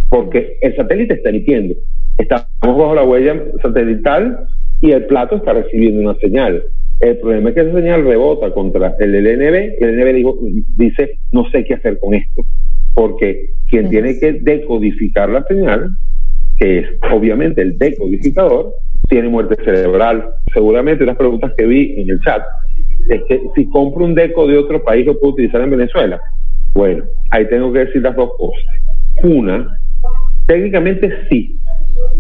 porque 0.09 0.59
el 0.61 0.75
satélite 0.75 1.15
está 1.15 1.31
emitiendo. 1.31 1.77
Estamos 2.19 2.49
bajo 2.63 2.95
la 2.97 3.05
huella 3.05 3.41
satelital 3.63 4.49
y 4.81 4.91
el 4.91 5.07
plato 5.07 5.37
está 5.37 5.53
recibiendo 5.53 6.01
una 6.01 6.19
señal. 6.19 6.65
El 6.99 7.19
problema 7.19 7.51
es 7.51 7.55
que 7.55 7.61
esa 7.61 7.73
señal 7.73 8.05
rebota 8.05 8.53
contra 8.53 8.97
el 8.99 9.13
LNB 9.13 9.81
y 9.81 9.85
el 9.85 9.97
LNB 9.97 10.65
dice, 10.77 11.19
no 11.31 11.49
sé 11.51 11.65
qué 11.65 11.75
hacer 11.75 11.99
con 12.01 12.15
esto, 12.15 12.43
porque 12.97 13.51
quien 13.69 13.91
tiene 13.91 14.19
que 14.19 14.33
decodificar 14.33 15.29
la 15.29 15.45
señal, 15.45 15.91
que 16.59 16.79
es 16.79 16.89
obviamente 17.13 17.61
el 17.61 17.77
decodificador, 17.77 18.73
tiene 19.11 19.29
muerte 19.29 19.63
cerebral. 19.63 20.31
Seguramente 20.53 21.05
las 21.05 21.17
preguntas 21.17 21.53
que 21.59 21.67
vi 21.67 22.01
en 22.01 22.09
el 22.09 22.21
chat 22.23 22.43
es 23.11 23.23
que 23.29 23.43
si 23.55 23.69
compro 23.69 24.07
un 24.07 24.15
deco 24.15 24.47
de 24.47 24.57
otro 24.57 24.83
país 24.83 25.05
lo 25.05 25.21
puedo 25.21 25.35
utilizar 25.35 25.61
en 25.61 25.73
Venezuela. 25.73 26.19
Bueno, 26.73 27.05
ahí 27.31 27.47
tengo 27.49 27.71
que 27.71 27.81
decir 27.81 28.01
las 28.01 28.17
dos 28.17 28.31
cosas. 28.39 28.65
Una, 29.23 29.79
técnicamente 30.47 31.13
sí, 31.29 31.55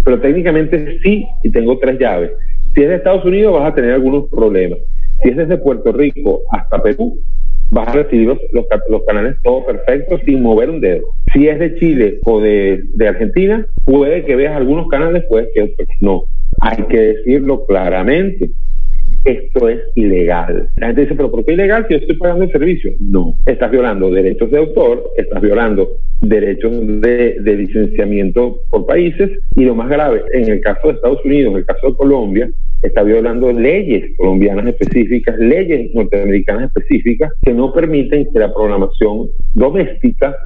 pero 0.04 0.20
técnicamente 0.20 0.98
sí 1.02 1.26
y 1.42 1.50
tengo 1.50 1.78
tres 1.78 1.98
llaves. 1.98 2.32
Si 2.74 2.82
es 2.82 2.88
de 2.90 2.96
Estados 2.96 3.24
Unidos 3.24 3.54
vas 3.54 3.72
a 3.72 3.74
tener 3.74 3.92
algunos 3.92 4.28
problemas. 4.28 4.78
Si 5.22 5.30
es 5.30 5.36
desde 5.38 5.56
Puerto 5.56 5.90
Rico 5.92 6.42
hasta 6.50 6.82
Perú, 6.82 7.18
vas 7.70 7.88
a 7.88 7.92
recibir 7.92 8.28
los, 8.28 8.38
los, 8.52 8.66
ca- 8.68 8.82
los 8.88 9.04
canales 9.04 9.36
todos 9.42 9.64
perfectos 9.64 10.20
sin 10.24 10.42
mover 10.42 10.70
un 10.70 10.80
dedo. 10.80 11.04
Si 11.32 11.48
es 11.48 11.58
de 11.58 11.74
Chile 11.76 12.18
o 12.24 12.40
de, 12.40 12.82
de 12.94 13.08
Argentina, 13.08 13.66
puede 13.84 14.24
que 14.24 14.36
veas 14.36 14.56
algunos 14.56 14.88
canales, 14.88 15.24
puede 15.28 15.48
que 15.54 15.62
otros 15.62 15.88
no. 16.00 16.24
Hay 16.60 16.84
que 16.84 16.98
decirlo 16.98 17.66
claramente 17.66 18.50
esto 19.26 19.68
es 19.68 19.80
ilegal. 19.96 20.68
La 20.76 20.86
gente 20.86 21.02
dice, 21.02 21.14
pero 21.14 21.30
¿por 21.30 21.44
qué 21.44 21.52
ilegal 21.52 21.84
si 21.86 21.94
yo 21.94 22.00
estoy 22.00 22.16
pagando 22.16 22.44
el 22.44 22.52
servicio? 22.52 22.92
No, 23.00 23.34
estás 23.44 23.70
violando 23.70 24.10
derechos 24.10 24.50
de 24.50 24.58
autor, 24.58 25.10
estás 25.16 25.42
violando 25.42 25.98
derechos 26.20 26.72
de, 27.00 27.36
licenciamiento 27.44 28.60
por 28.70 28.86
países 28.86 29.30
y 29.54 29.64
lo 29.64 29.74
más 29.74 29.88
grave, 29.88 30.22
en 30.32 30.48
el 30.48 30.60
caso 30.60 30.88
de 30.88 30.94
Estados 30.94 31.24
Unidos, 31.24 31.52
en 31.52 31.58
el 31.58 31.66
caso 31.66 31.88
de 31.88 31.96
Colombia, 31.96 32.50
está 32.82 33.02
violando 33.02 33.52
leyes 33.52 34.16
colombianas 34.16 34.66
específicas, 34.66 35.36
leyes 35.38 35.92
norteamericanas 35.94 36.64
específicas 36.64 37.32
que 37.42 37.52
no 37.52 37.72
permiten 37.72 38.30
que 38.32 38.38
la 38.38 38.52
programación 38.52 39.28
doméstica 39.54 40.36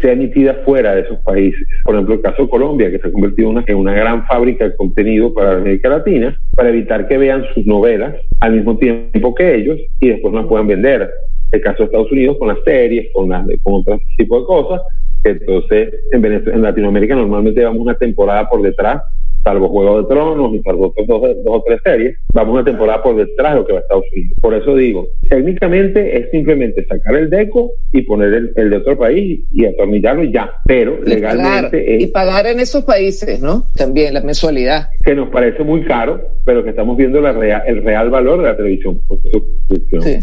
sea 0.00 0.12
emitida 0.12 0.54
fuera 0.64 0.94
de 0.94 1.02
esos 1.02 1.18
países. 1.20 1.66
Por 1.84 1.94
ejemplo, 1.94 2.14
el 2.14 2.20
caso 2.20 2.42
de 2.42 2.48
Colombia, 2.48 2.90
que 2.90 2.98
se 2.98 3.08
ha 3.08 3.12
convertido 3.12 3.50
en 3.50 3.56
una, 3.56 3.64
en 3.66 3.76
una 3.76 3.94
gran 3.94 4.26
fábrica 4.26 4.64
de 4.68 4.76
contenido 4.76 5.32
para 5.32 5.52
América 5.52 5.88
Latina, 5.88 6.36
para 6.54 6.70
evitar 6.70 7.06
que 7.08 7.18
vean 7.18 7.44
sus 7.54 7.66
novelas 7.66 8.14
al 8.40 8.54
mismo 8.54 8.76
tiempo 8.76 9.34
que 9.34 9.54
ellos 9.54 9.78
y 10.00 10.08
después 10.08 10.32
no 10.32 10.40
las 10.40 10.48
puedan 10.48 10.66
vender. 10.66 11.10
El 11.50 11.60
caso 11.60 11.78
de 11.78 11.84
Estados 11.84 12.10
Unidos 12.10 12.38
con 12.38 12.48
las 12.48 12.58
series, 12.64 13.08
con, 13.12 13.28
las, 13.28 13.44
con 13.62 13.74
otro 13.74 14.00
tipo 14.16 14.40
de 14.40 14.46
cosas. 14.46 14.82
Entonces, 15.24 15.94
en, 16.10 16.22
Venezuela, 16.22 16.56
en 16.56 16.62
Latinoamérica 16.62 17.14
normalmente 17.14 17.60
llevamos 17.60 17.82
una 17.82 17.94
temporada 17.94 18.48
por 18.48 18.62
detrás 18.62 19.02
salvo 19.42 19.68
Juego 19.68 20.02
de 20.02 20.08
Tronos 20.08 20.54
y 20.54 20.62
salvo 20.62 20.88
otras 20.88 21.06
dos, 21.06 21.20
dos 21.20 21.34
o 21.46 21.64
tres 21.66 21.80
series, 21.84 22.16
vamos 22.32 22.54
una 22.54 22.64
temporada 22.64 23.02
por 23.02 23.16
detrás 23.16 23.54
de 23.54 23.60
lo 23.60 23.66
que 23.66 23.72
va 23.72 23.78
a 23.78 23.82
Estados 23.82 24.04
Unidos. 24.12 24.38
Por 24.40 24.54
eso 24.54 24.76
digo, 24.76 25.08
técnicamente 25.28 26.16
es 26.18 26.30
simplemente 26.30 26.86
sacar 26.86 27.14
el 27.16 27.30
deco 27.30 27.72
y 27.92 28.02
poner 28.02 28.32
el, 28.34 28.52
el 28.56 28.70
de 28.70 28.76
otro 28.76 28.98
país 28.98 29.40
y 29.50 29.64
atornillarlo 29.64 30.24
y 30.24 30.32
ya, 30.32 30.50
pero 30.64 30.98
Y 31.04 31.08
legalmente 31.08 31.78
pagar, 31.78 31.90
es 31.90 32.02
y 32.02 32.06
pagar 32.08 32.46
en 32.46 32.60
esos 32.60 32.84
países, 32.84 33.40
¿no? 33.40 33.64
También 33.76 34.14
la 34.14 34.20
mensualidad. 34.20 34.88
que 35.04 35.14
nos 35.14 35.30
parece 35.30 35.62
muy 35.64 35.84
caro, 35.84 36.20
pero 36.44 36.62
que 36.62 36.70
estamos 36.70 36.96
viendo 36.96 37.20
la 37.20 37.32
el 37.66 37.82
real 37.82 38.10
valor 38.10 38.38
de 38.38 38.44
la 38.44 38.56
televisión 38.56 39.00
por 39.08 39.18
suscripción. 39.22 40.02
Sí. 40.02 40.18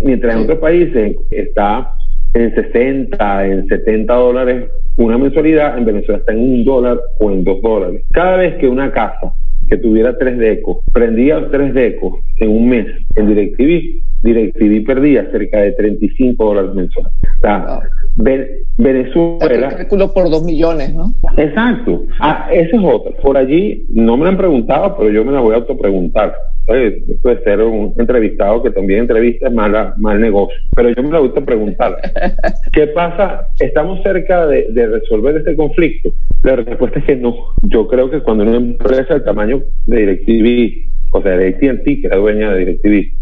Mientras 0.00 0.34
en 0.34 0.42
otros 0.42 0.58
países 0.58 1.16
está 1.30 1.94
en 2.34 2.54
60, 2.54 3.46
en 3.46 3.66
70 3.66 4.14
dólares 4.14 4.64
una 4.96 5.16
mensualidad, 5.16 5.78
en 5.78 5.86
Venezuela 5.86 6.18
está 6.18 6.32
en 6.32 6.40
un 6.40 6.64
dólar 6.64 7.00
o 7.18 7.30
en 7.30 7.44
dos 7.44 7.62
dólares. 7.62 8.02
Cada 8.12 8.36
vez 8.36 8.56
que 8.56 8.68
una 8.68 8.92
casa 8.92 9.32
que 9.68 9.78
tuviera 9.78 10.18
tres 10.18 10.36
decos 10.36 10.78
prendía 10.92 11.48
tres 11.50 11.72
decos 11.72 12.20
en 12.36 12.50
un 12.50 12.68
mes 12.68 12.86
en 13.16 13.26
DirecTV, 13.28 14.02
DirecTV 14.22 14.84
perdía 14.86 15.30
cerca 15.30 15.60
de 15.60 15.72
35 15.72 16.44
dólares 16.44 16.74
mensuales. 16.74 17.12
O 17.38 17.40
sea, 17.40 17.58
Wow. 17.66 17.80
Ve- 18.16 18.62
Venezuela... 18.76 19.46
El 19.68 19.68
cálculo 19.76 20.12
por 20.12 20.28
dos 20.30 20.44
millones, 20.44 20.94
¿no? 20.94 21.14
Exacto. 21.36 22.04
Ah, 22.20 22.48
esa 22.52 22.76
es 22.76 22.82
otra. 22.84 23.12
Por 23.22 23.36
allí 23.36 23.86
no 23.90 24.16
me 24.16 24.24
la 24.24 24.30
han 24.30 24.36
preguntado, 24.36 24.96
pero 24.98 25.10
yo 25.10 25.24
me 25.24 25.32
la 25.32 25.40
voy 25.40 25.54
a 25.54 25.58
autopreguntar. 25.58 26.34
Esto 26.66 27.28
de 27.28 27.42
ser 27.42 27.60
un 27.60 27.92
entrevistado 27.98 28.62
que 28.62 28.70
también 28.70 29.00
entrevista 29.00 29.48
es 29.48 29.52
mala, 29.54 29.94
mal 29.96 30.20
negocio. 30.20 30.56
Pero 30.76 30.90
yo 30.90 31.02
me 31.02 31.10
la 31.10 31.18
voy 31.18 31.28
a 31.28 31.30
autopreguntar. 31.30 31.96
¿Qué 32.72 32.86
pasa? 32.88 33.48
¿Estamos 33.58 34.00
cerca 34.02 34.46
de, 34.46 34.68
de 34.70 34.86
resolver 34.86 35.36
este 35.38 35.56
conflicto? 35.56 36.14
La 36.44 36.56
respuesta 36.56 36.98
es 37.00 37.04
que 37.06 37.16
no. 37.16 37.34
Yo 37.62 37.88
creo 37.88 38.10
que 38.10 38.20
cuando 38.20 38.44
una 38.44 38.56
empresa 38.56 39.14
del 39.14 39.24
tamaño 39.24 39.62
de 39.86 39.96
DirecTV, 39.96 40.90
o 41.12 41.22
sea, 41.22 41.32
de 41.36 41.48
AT&T, 41.48 41.84
que 41.84 42.06
es 42.06 42.10
la 42.10 42.16
dueña 42.16 42.52
de 42.52 42.58
DirecTV, 42.60 43.12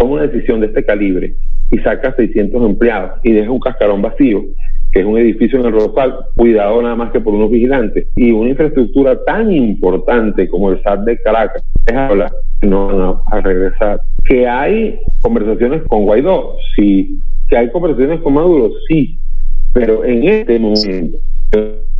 toma 0.00 0.14
una 0.14 0.26
decisión 0.26 0.60
de 0.60 0.66
este 0.68 0.84
calibre 0.84 1.34
y 1.70 1.78
saca 1.78 2.14
600 2.16 2.64
empleados 2.64 3.20
y 3.22 3.32
deja 3.32 3.50
un 3.50 3.60
cascarón 3.60 4.02
vacío, 4.02 4.42
que 4.90 5.00
es 5.00 5.06
un 5.06 5.18
edificio 5.18 5.60
en 5.60 5.66
el 5.66 5.72
Rosal, 5.72 6.16
cuidado 6.34 6.82
nada 6.82 6.96
más 6.96 7.12
que 7.12 7.20
por 7.20 7.34
unos 7.34 7.50
vigilantes, 7.50 8.08
y 8.16 8.32
una 8.32 8.50
infraestructura 8.50 9.22
tan 9.24 9.52
importante 9.52 10.48
como 10.48 10.70
el 10.70 10.82
SAT 10.82 11.00
de 11.04 11.18
Caracas, 11.18 11.62
es 11.86 11.94
hablar, 11.94 12.32
no 12.62 13.22
van 13.30 13.38
a 13.38 13.40
regresar. 13.40 14.00
Que 14.24 14.48
hay 14.48 14.98
conversaciones 15.20 15.82
con 15.82 16.04
Guaidó, 16.04 16.56
sí. 16.74 17.20
Que 17.48 17.58
hay 17.58 17.70
conversaciones 17.70 18.20
con 18.20 18.34
Maduro, 18.34 18.70
sí. 18.88 19.18
Pero 19.72 20.04
en 20.04 20.24
este 20.24 20.58
momento, 20.58 21.18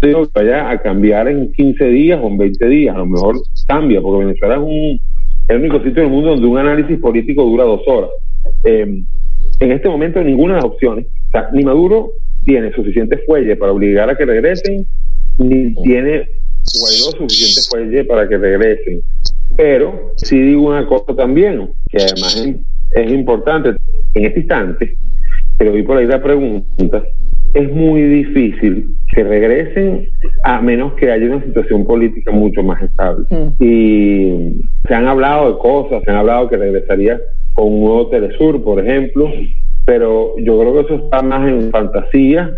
yo 0.02 0.28
vaya 0.35 0.71
a 0.71 0.78
cambiar 0.78 1.28
en 1.28 1.52
15 1.52 1.85
días 1.87 2.21
o 2.23 2.26
en 2.26 2.38
20 2.38 2.66
días, 2.66 2.95
a 2.95 2.99
lo 2.99 3.07
mejor 3.07 3.37
cambia, 3.66 4.00
porque 4.00 4.25
Venezuela 4.25 4.54
es 4.57 4.61
un 4.61 5.00
el 5.50 5.59
único 5.59 5.78
sitio 5.83 6.02
en 6.02 6.09
el 6.09 6.12
mundo 6.12 6.30
donde 6.30 6.47
un 6.47 6.59
análisis 6.59 6.99
político 6.99 7.42
dura 7.42 7.64
dos 7.64 7.83
horas. 7.87 8.11
Eh, 8.64 9.02
en 9.61 9.73
este 9.73 9.88
momento 9.88 10.23
ninguna 10.23 10.54
de 10.54 10.61
las 10.61 10.71
opciones, 10.71 11.07
ni 11.52 11.64
Maduro 11.64 12.12
tiene 12.45 12.73
suficiente 12.73 13.19
fuelle 13.26 13.57
para 13.57 13.73
obligar 13.73 14.09
a 14.09 14.16
que 14.16 14.25
regresen, 14.25 14.87
ni 15.38 15.75
tiene 15.83 16.28
Guaidó 16.78 17.11
suficiente 17.19 17.61
fuelle 17.69 18.04
para 18.04 18.28
que 18.28 18.38
regresen. 18.38 19.02
Pero 19.57 20.12
sí 20.16 20.38
digo 20.38 20.69
una 20.69 20.87
cosa 20.87 21.16
también, 21.16 21.71
que 21.90 21.99
además 21.99 22.47
es, 22.92 23.11
importante 23.11 23.71
en 24.14 24.25
este 24.25 24.40
instante, 24.40 24.97
pero 25.59 25.73
vi 25.73 25.83
por 25.83 25.97
ahí 25.97 26.07
la 26.07 26.23
pregunta, 26.23 27.02
es 27.54 27.73
muy 27.73 28.02
difícil 28.02 28.97
que 29.12 29.25
regresen 29.25 30.09
a 30.45 30.61
menos 30.61 30.95
que 30.95 31.11
haya 31.11 31.26
una 31.26 31.45
situación 31.45 31.85
política 31.85 32.30
mucho 32.30 32.62
más 32.62 32.83
estable. 32.83 33.26
Mm. 33.30 33.62
Y 33.62 34.61
se 34.87 34.95
han 34.95 35.07
hablado 35.07 35.52
de 35.52 35.59
cosas, 35.59 36.02
se 36.04 36.11
han 36.11 36.19
hablado 36.19 36.49
que 36.49 36.57
regresaría 36.57 37.21
con 37.54 37.66
un 37.66 37.80
nuevo 37.80 38.09
Telesur, 38.09 38.62
por 38.62 38.80
ejemplo, 38.80 39.30
pero 39.85 40.35
yo 40.38 40.59
creo 40.61 40.75
que 40.75 40.80
eso 40.80 41.04
está 41.04 41.23
más 41.23 41.49
en 41.49 41.71
fantasía 41.71 42.52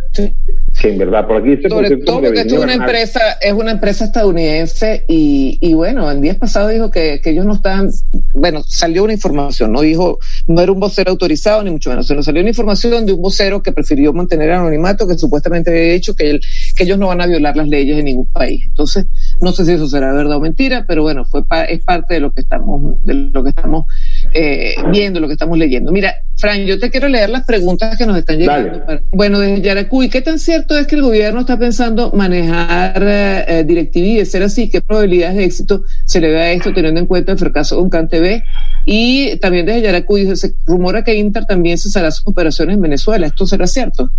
que 0.82 0.88
en 0.88 0.98
verdad. 0.98 1.26
Por 1.26 1.36
aquí 1.36 1.62
Sobre 1.68 1.96
todo 1.98 2.20
porque 2.20 2.40
esto 2.40 2.56
es 2.56 2.60
una 2.60 2.74
empresa, 2.74 3.20
es 3.40 3.52
una 3.52 3.70
empresa 3.70 4.04
estadounidense 4.04 5.04
y, 5.06 5.56
y 5.60 5.74
bueno, 5.74 6.10
el 6.10 6.20
día 6.20 6.34
pasado 6.34 6.68
dijo 6.68 6.90
que, 6.90 7.20
que, 7.22 7.30
ellos 7.30 7.46
no 7.46 7.54
estaban, 7.54 7.90
bueno, 8.34 8.62
salió 8.66 9.04
una 9.04 9.12
información, 9.12 9.70
no 9.70 9.82
dijo, 9.82 10.18
no 10.48 10.60
era 10.60 10.72
un 10.72 10.80
vocero 10.80 11.12
autorizado 11.12 11.62
ni 11.62 11.70
mucho 11.70 11.90
menos, 11.90 12.08
sino 12.08 12.22
salió 12.22 12.40
una 12.40 12.50
información 12.50 13.06
de 13.06 13.12
un 13.12 13.22
vocero 13.22 13.62
que 13.62 13.70
prefirió 13.70 14.12
mantener 14.12 14.50
anonimato, 14.50 15.06
que 15.06 15.16
supuestamente 15.16 15.70
había 15.70 15.92
dicho 15.92 16.14
que, 16.14 16.40
que 16.74 16.82
ellos 16.82 16.98
no 16.98 17.06
van 17.06 17.20
a 17.20 17.26
violar 17.26 17.56
las 17.56 17.68
leyes 17.68 17.98
en 17.98 18.06
ningún 18.06 18.26
país. 18.26 18.64
Entonces, 18.66 19.06
no 19.40 19.52
sé 19.52 19.64
si 19.64 19.72
eso 19.72 19.88
será 19.88 20.12
verdad 20.12 20.36
o 20.36 20.40
mentira, 20.40 20.84
pero 20.88 21.02
bueno, 21.02 21.24
fue 21.24 21.42
es 21.68 21.84
parte 21.84 22.14
de 22.14 22.20
lo 22.20 22.32
que 22.32 22.40
estamos, 22.40 22.96
de 23.04 23.14
lo 23.14 23.44
que 23.44 23.50
estamos 23.50 23.86
eh, 24.34 24.74
viendo, 24.90 25.20
lo 25.20 25.28
que 25.28 25.34
estamos 25.34 25.56
leyendo. 25.56 25.92
Mira, 25.92 26.16
Fran, 26.36 26.64
yo 26.64 26.78
te 26.78 26.90
quiero 26.90 27.08
leer 27.08 27.30
las 27.30 27.44
preguntas 27.44 27.96
que 27.96 28.04
nos 28.04 28.18
están 28.18 28.38
llegando. 28.38 28.82
Bueno, 29.12 29.38
desde 29.38 29.60
Yaracuy, 29.60 30.08
¿qué 30.08 30.22
tan 30.22 30.40
cierto 30.40 30.71
es 30.78 30.86
que 30.86 30.96
el 30.96 31.02
gobierno 31.02 31.40
está 31.40 31.58
pensando 31.58 32.12
manejar 32.12 33.02
eh, 33.02 33.44
eh 33.48 33.64
DirecTV? 33.64 34.18
De 34.18 34.24
ser 34.24 34.42
así, 34.42 34.70
¿qué 34.70 34.80
probabilidades 34.80 35.36
de 35.36 35.44
éxito 35.44 35.84
se 36.04 36.20
le 36.20 36.30
da 36.30 36.40
a 36.40 36.52
esto 36.52 36.72
teniendo 36.72 37.00
en 37.00 37.06
cuenta 37.06 37.32
el 37.32 37.38
fracaso 37.38 37.76
con 37.76 37.90
CanTV? 37.90 38.42
Y 38.86 39.36
también 39.38 39.66
desde 39.66 39.82
Yaracuy 39.82 40.36
se 40.36 40.52
rumora 40.66 41.04
que 41.04 41.14
Inter 41.14 41.44
también 41.44 41.78
cesará 41.78 42.10
sus 42.10 42.26
operaciones 42.26 42.76
en 42.76 42.82
Venezuela. 42.82 43.26
¿Esto 43.26 43.46
será 43.46 43.66
cierto? 43.66 44.10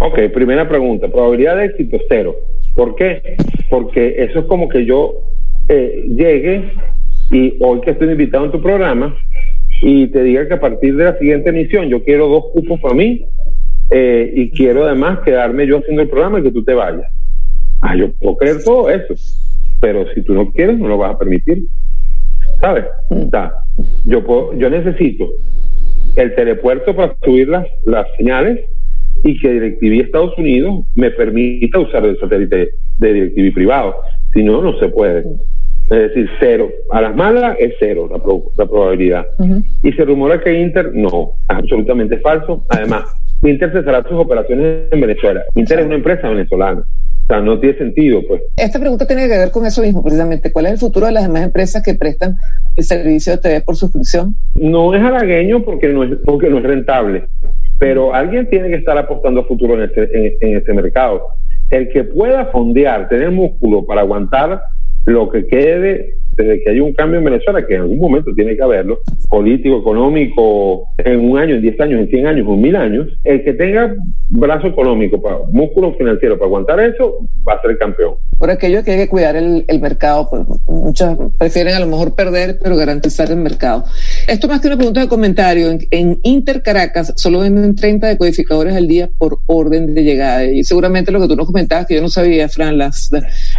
Ok, 0.00 0.18
primera 0.32 0.68
pregunta. 0.68 1.08
Probabilidad 1.08 1.56
de 1.56 1.66
éxito 1.66 1.98
cero. 2.08 2.36
¿Por 2.74 2.94
qué? 2.94 3.36
Porque 3.70 4.16
eso 4.18 4.40
es 4.40 4.46
como 4.46 4.68
que 4.68 4.84
yo 4.84 5.14
eh, 5.68 6.04
llegue 6.08 6.72
y 7.30 7.54
hoy 7.60 7.80
que 7.80 7.90
estoy 7.90 8.10
invitado 8.10 8.44
en 8.44 8.52
tu 8.52 8.62
programa, 8.62 9.16
y 9.82 10.06
te 10.08 10.22
diga 10.22 10.46
que 10.48 10.54
a 10.54 10.60
partir 10.60 10.96
de 10.96 11.04
la 11.04 11.18
siguiente 11.18 11.50
emisión 11.50 11.88
yo 11.88 12.02
quiero 12.02 12.28
dos 12.28 12.44
cupos 12.52 12.80
para 12.80 12.94
mí 12.94 13.26
eh, 13.90 14.32
y 14.34 14.50
quiero 14.50 14.84
además 14.84 15.20
quedarme 15.24 15.66
yo 15.66 15.78
haciendo 15.78 16.02
el 16.02 16.08
programa 16.08 16.40
y 16.40 16.42
que 16.42 16.50
tú 16.50 16.64
te 16.64 16.74
vayas. 16.74 17.06
Ah, 17.80 17.94
yo 17.96 18.12
puedo 18.12 18.36
creer 18.36 18.64
todo 18.64 18.90
eso, 18.90 19.14
pero 19.80 20.06
si 20.14 20.22
tú 20.22 20.34
no 20.34 20.50
quieres 20.52 20.78
no 20.78 20.88
lo 20.88 20.98
vas 20.98 21.14
a 21.14 21.18
permitir. 21.18 21.64
¿Sabes? 22.60 22.84
yo, 24.04 24.24
puedo, 24.24 24.56
yo 24.56 24.70
necesito 24.70 25.28
el 26.16 26.34
telepuerto 26.34 26.96
para 26.96 27.14
subir 27.22 27.48
las, 27.48 27.66
las 27.84 28.06
señales 28.16 28.60
y 29.22 29.38
que 29.38 29.50
DirecTV 29.50 30.06
Estados 30.06 30.38
Unidos 30.38 30.84
me 30.94 31.10
permita 31.10 31.78
usar 31.78 32.04
el 32.06 32.18
satélite 32.18 32.70
de 32.98 33.12
DirecTV 33.12 33.54
privado. 33.54 33.96
Si 34.32 34.42
no, 34.42 34.62
no 34.62 34.78
se 34.78 34.88
puede. 34.88 35.24
Es 35.90 35.98
decir, 36.08 36.28
cero. 36.40 36.68
A 36.90 37.00
las 37.00 37.14
malas 37.14 37.56
es 37.60 37.74
cero 37.78 38.08
la, 38.10 38.18
la 38.56 38.68
probabilidad. 38.68 39.26
Y 39.82 39.92
se 39.92 40.04
rumora 40.04 40.40
que 40.40 40.58
Inter, 40.58 40.90
no, 40.92 41.34
absolutamente 41.48 42.18
falso. 42.18 42.64
Además, 42.68 43.04
Inter 43.42 43.70
cesará 43.72 44.02
sus 44.02 44.18
operaciones 44.18 44.90
en 44.90 45.00
Venezuela. 45.00 45.44
Inter 45.54 45.80
es 45.80 45.86
una 45.86 45.94
empresa 45.94 46.28
venezolana. 46.28 46.80
O 46.80 47.26
sea, 47.28 47.40
no 47.40 47.58
tiene 47.58 47.76
sentido, 47.78 48.20
pues. 48.26 48.42
Esta 48.56 48.78
pregunta 48.78 49.06
tiene 49.06 49.28
que 49.28 49.36
ver 49.36 49.50
con 49.50 49.66
eso 49.66 49.82
mismo, 49.82 50.02
precisamente. 50.02 50.52
¿Cuál 50.52 50.66
es 50.66 50.72
el 50.72 50.78
futuro 50.78 51.06
de 51.06 51.12
las 51.12 51.24
demás 51.24 51.42
empresas 51.42 51.82
que 51.82 51.94
prestan 51.94 52.36
el 52.76 52.84
servicio 52.84 53.32
de 53.32 53.38
TV 53.38 53.60
por 53.62 53.76
suscripción? 53.76 54.36
No 54.54 54.94
es 54.94 55.02
halagueño 55.02 55.64
porque 55.64 55.88
no 55.88 56.04
es, 56.04 56.18
porque 56.24 56.48
no 56.48 56.58
es 56.58 56.64
rentable, 56.64 57.26
pero 57.78 58.14
alguien 58.14 58.48
tiene 58.48 58.68
que 58.68 58.76
estar 58.76 58.96
apostando 58.96 59.40
a 59.40 59.44
futuro 59.44 59.74
en 59.74 59.82
este, 59.82 60.02
en, 60.16 60.34
en 60.40 60.56
este 60.56 60.72
mercado. 60.72 61.26
El 61.70 61.88
que 61.88 62.04
pueda 62.04 62.46
fondear, 62.46 63.08
tener 63.08 63.32
músculo 63.32 63.84
para 63.84 64.02
aguantar 64.02 64.62
lo 65.06 65.30
que 65.30 65.46
quede 65.46 66.14
desde 66.36 66.62
que 66.62 66.70
hay 66.70 66.80
un 66.80 66.92
cambio 66.92 67.18
en 67.18 67.24
Venezuela, 67.24 67.66
que 67.66 67.74
en 67.74 67.82
algún 67.82 67.98
momento 67.98 68.32
tiene 68.34 68.56
que 68.56 68.62
haberlo, 68.62 68.98
político, 69.28 69.78
económico, 69.78 70.88
en 70.98 71.30
un 71.30 71.38
año, 71.38 71.54
en 71.54 71.62
10 71.62 71.80
años, 71.80 72.00
en 72.00 72.08
100 72.08 72.26
años, 72.26 72.46
en 72.48 72.60
mil 72.60 72.76
años, 72.76 73.08
el 73.24 73.44
que 73.44 73.52
tenga 73.54 73.94
brazo 74.28 74.66
económico, 74.66 75.20
para, 75.20 75.38
músculo 75.50 75.94
financiero 75.94 76.36
para 76.36 76.46
aguantar 76.46 76.80
eso, 76.80 77.18
va 77.46 77.54
a 77.54 77.62
ser 77.62 77.78
campeón. 77.78 78.14
Por 78.38 78.50
aquello 78.50 78.84
que 78.84 78.92
hay 78.92 78.98
que 78.98 79.08
cuidar 79.08 79.36
el, 79.36 79.64
mercado, 79.80 80.28
pues 80.28 80.42
muchas 80.66 81.16
prefieren 81.38 81.74
a 81.74 81.80
lo 81.80 81.86
mejor 81.86 82.14
perder, 82.14 82.58
pero 82.62 82.76
garantizar 82.76 83.30
el 83.30 83.36
mercado. 83.36 83.84
Esto 84.26 84.48
más 84.48 84.60
que 84.60 84.66
una 84.66 84.76
pregunta 84.76 85.00
de 85.00 85.08
comentario, 85.08 85.70
en, 85.90 86.18
Inter 86.22 86.62
Caracas 86.62 87.12
solo 87.16 87.40
venden 87.40 87.74
30 87.74 88.08
decodificadores 88.08 88.74
al 88.74 88.88
día 88.88 89.08
por 89.18 89.38
orden 89.46 89.94
de 89.94 90.02
llegada. 90.02 90.44
Y 90.44 90.64
seguramente 90.64 91.12
lo 91.12 91.20
que 91.20 91.28
tú 91.28 91.36
nos 91.36 91.46
comentabas, 91.46 91.86
que 91.86 91.94
yo 91.94 92.02
no 92.02 92.08
sabía, 92.08 92.48
Fran, 92.48 92.78
las, 92.78 93.10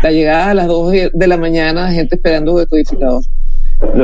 la, 0.03 0.11
llegada 0.11 0.51
a 0.51 0.53
las 0.53 0.67
2 0.67 0.93
de 1.13 1.27
la 1.27 1.37
mañana, 1.37 1.91
gente 1.91 2.15
esperando 2.15 2.66
decodificador. 2.67 3.23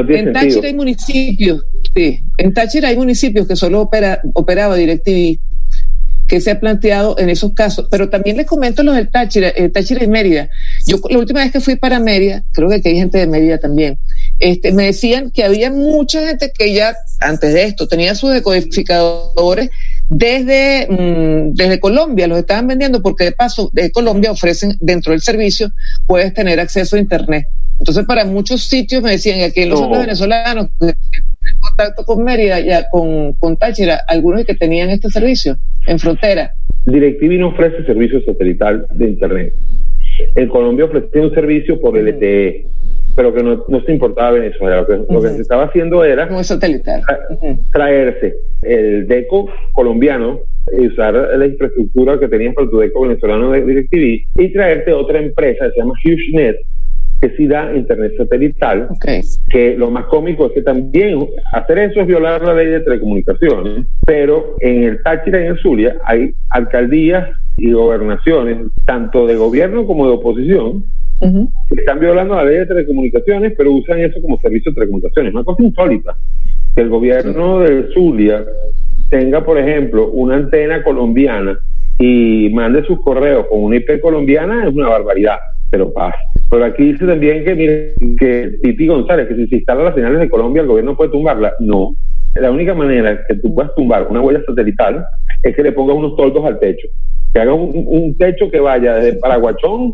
en 0.10 0.34
Táchira 0.34 0.68
hay 0.68 0.74
municipios, 0.74 1.66
sí, 1.94 2.20
en 2.38 2.54
Táchira 2.54 2.90
hay 2.90 2.98
municipios 2.98 3.48
que 3.48 3.56
solo 3.56 3.82
opera, 3.82 4.22
operaba 4.34 4.76
DirecTV 4.76 5.40
que 6.28 6.42
se 6.42 6.52
ha 6.52 6.60
planteado 6.60 7.20
en 7.20 7.30
esos 7.30 7.54
casos. 7.54 7.88
Pero 7.92 8.10
también 8.10 8.38
les 8.38 8.48
comento 8.48 8.82
los 8.84 8.96
del 8.96 9.10
Táchira, 9.10 9.50
eh, 9.56 9.70
Táchira 9.70 10.04
y 10.04 10.08
Mérida. 10.08 10.50
Yo 10.88 10.98
la 11.10 11.20
última 11.20 11.42
vez 11.42 11.52
que 11.52 11.60
fui 11.60 11.76
para 11.76 12.00
Mérida, 12.00 12.44
creo 12.54 12.70
que 12.70 12.76
aquí 12.76 12.90
hay 12.90 12.96
gente 12.96 13.18
de 13.18 13.28
Mérida 13.28 13.58
también, 13.58 14.00
este, 14.40 14.72
me 14.72 14.86
decían 14.86 15.32
que 15.32 15.44
había 15.44 15.70
mucha 15.70 16.26
gente 16.28 16.52
que 16.58 16.74
ya 16.74 16.96
antes 17.20 17.54
de 17.54 17.64
esto 17.66 17.88
tenía 17.88 18.16
sus 18.16 18.32
decodificadores 18.32 19.70
desde, 20.10 20.88
mm, 20.90 21.54
desde 21.54 21.80
Colombia, 21.80 22.28
los 22.28 22.40
estaban 22.40 22.68
vendiendo 22.68 23.02
porque 23.02 23.26
de 23.26 23.32
paso 23.32 23.70
de 23.74 23.92
Colombia 23.92 24.32
ofrecen 24.32 24.76
dentro 24.80 25.12
del 25.12 25.22
servicio, 25.22 25.70
puedes 26.08 26.34
tener 26.34 26.60
acceso 26.60 26.96
a 26.96 27.00
Internet. 27.00 27.48
Entonces, 27.84 28.06
para 28.06 28.24
muchos 28.24 28.64
sitios 28.64 29.04
me 29.04 29.12
decían, 29.12 29.40
y 29.40 29.44
aquí 29.44 29.66
los 29.66 29.90
venezolanos, 29.90 30.70
en 30.80 30.94
contacto 31.60 32.06
con 32.06 32.24
Mérida, 32.24 32.62
ya 32.62 32.88
con, 32.90 33.34
con 33.34 33.58
Táchira, 33.58 34.00
algunos 34.08 34.46
que 34.46 34.56
tenían 34.56 34.90
este 34.90 35.10
servicio 35.10 35.58
en 35.86 36.00
frontera. 36.00 36.54
DirecTV 36.86 37.40
no 37.40 37.50
ofrece 37.50 37.84
servicio 37.84 38.24
satelital 38.24 38.88
de 38.90 39.10
Internet. 39.10 39.54
En 40.34 40.48
Colombia 40.48 40.86
ofrecía 40.86 41.24
un 41.24 41.34
servicio 41.34 41.82
por 41.82 41.98
LTE, 41.98 42.68
pero 43.18 43.34
que 43.34 43.44
no, 43.44 43.66
no 43.68 43.84
se 43.84 43.92
importaba 43.92 44.30
a 44.30 44.32
Venezuela. 44.32 44.86
Lo 45.10 45.22
que, 45.22 45.30
se 45.32 45.42
estaba 45.42 45.66
haciendo 45.66 46.06
era 46.06 46.42
satelital. 46.42 47.02
traerse 47.74 48.34
el 48.62 49.10
DECO 49.10 49.50
colombiano 49.74 50.40
y 50.80 50.88
usar 50.88 51.16
la 51.16 51.46
infraestructura 51.46 52.18
que 52.18 52.30
tenías 52.30 52.56
para 52.56 52.70
tu 52.70 52.78
DECO 52.78 53.02
venezolano 53.02 53.52
de 53.52 53.66
DirecTV 53.66 54.42
y 54.42 54.54
traerte 54.54 54.94
otra 54.94 55.20
empresa 55.20 55.66
que 55.66 55.72
se 55.72 55.80
llama 55.80 55.94
HughesNet 56.02 56.56
que 57.24 57.38
sí 57.38 57.48
da 57.48 57.74
internet 57.74 58.12
satelital, 58.18 58.90
que 59.50 59.78
lo 59.78 59.90
más 59.90 60.08
cómico 60.08 60.48
es 60.48 60.52
que 60.52 60.62
también 60.62 61.26
hacer 61.54 61.78
eso 61.80 62.02
es 62.02 62.08
violar 62.08 62.42
la 62.42 62.54
ley 62.54 62.68
de 62.68 62.82
telecomunicaciones, 62.82 63.86
pero 64.06 64.58
en 64.60 64.84
el 64.84 65.02
Táchira 65.02 65.42
y 65.42 65.48
en 65.48 65.58
Zulia 65.60 65.96
hay 66.04 66.34
alcaldías 66.50 67.30
y 67.58 67.72
gobernaciones, 67.72 68.58
tanto 68.86 69.26
de 69.26 69.38
gobierno 69.38 69.88
como 69.88 70.06
de 70.06 70.16
oposición, 70.16 70.84
que 71.22 71.80
están 71.80 72.02
violando 72.02 72.36
la 72.36 72.44
ley 72.44 72.58
de 72.58 72.66
telecomunicaciones, 72.66 73.54
pero 73.58 73.72
usan 73.72 74.00
eso 74.00 74.22
como 74.22 74.38
servicio 74.40 74.72
de 74.72 74.76
telecomunicaciones. 74.76 75.34
Una 75.34 75.46
cosa 75.46 75.64
insólita, 75.64 76.18
que 76.76 76.82
el 76.82 76.90
gobierno 76.90 77.62
de 77.62 77.88
Zulia 77.94 78.44
tenga, 79.10 79.46
por 79.46 79.58
ejemplo, 79.58 80.10
una 80.12 80.36
antena 80.36 80.84
colombiana 80.84 81.58
y 82.00 82.50
mande 82.50 82.84
sus 82.84 83.00
correos 83.02 83.46
con 83.48 83.64
una 83.64 83.78
IP 83.78 84.02
colombiana 84.02 84.68
es 84.68 84.74
una 84.74 84.90
barbaridad, 84.90 85.38
pero 85.74 85.92
pasa. 85.92 86.20
Pero 86.52 86.66
aquí 86.66 86.92
dice 86.92 87.08
también 87.08 87.44
que, 87.44 87.56
mire, 87.56 87.94
que 88.20 88.60
Titi 88.62 88.86
González, 88.86 89.28
que 89.28 89.36
si 89.36 89.48
se 89.48 89.56
instalan 89.56 89.86
las 89.86 89.96
señales 89.96 90.20
de 90.20 90.30
Colombia, 90.30 90.62
el 90.62 90.68
gobierno 90.68 90.96
puede 90.96 91.10
tumbarla. 91.10 91.52
No, 91.60 91.96
La 92.36 92.52
única 92.52 92.76
manera 92.76 93.20
que 93.28 93.34
tú 93.38 93.56
puedas 93.56 93.74
tumbar 93.74 94.06
una 94.08 94.22
huella 94.22 94.40
satelital 94.46 95.04
es 95.42 95.56
que 95.56 95.64
le 95.64 95.72
pongas 95.72 95.98
unos 95.98 96.16
toldos 96.16 96.46
al 96.46 96.60
techo. 96.60 96.88
Que 97.34 97.40
haga 97.40 97.56
un, 97.56 97.72
un 97.88 98.16
techo 98.20 98.52
que 98.52 98.60
vaya 98.60 98.94
desde 98.94 99.18
Paraguachón 99.18 99.94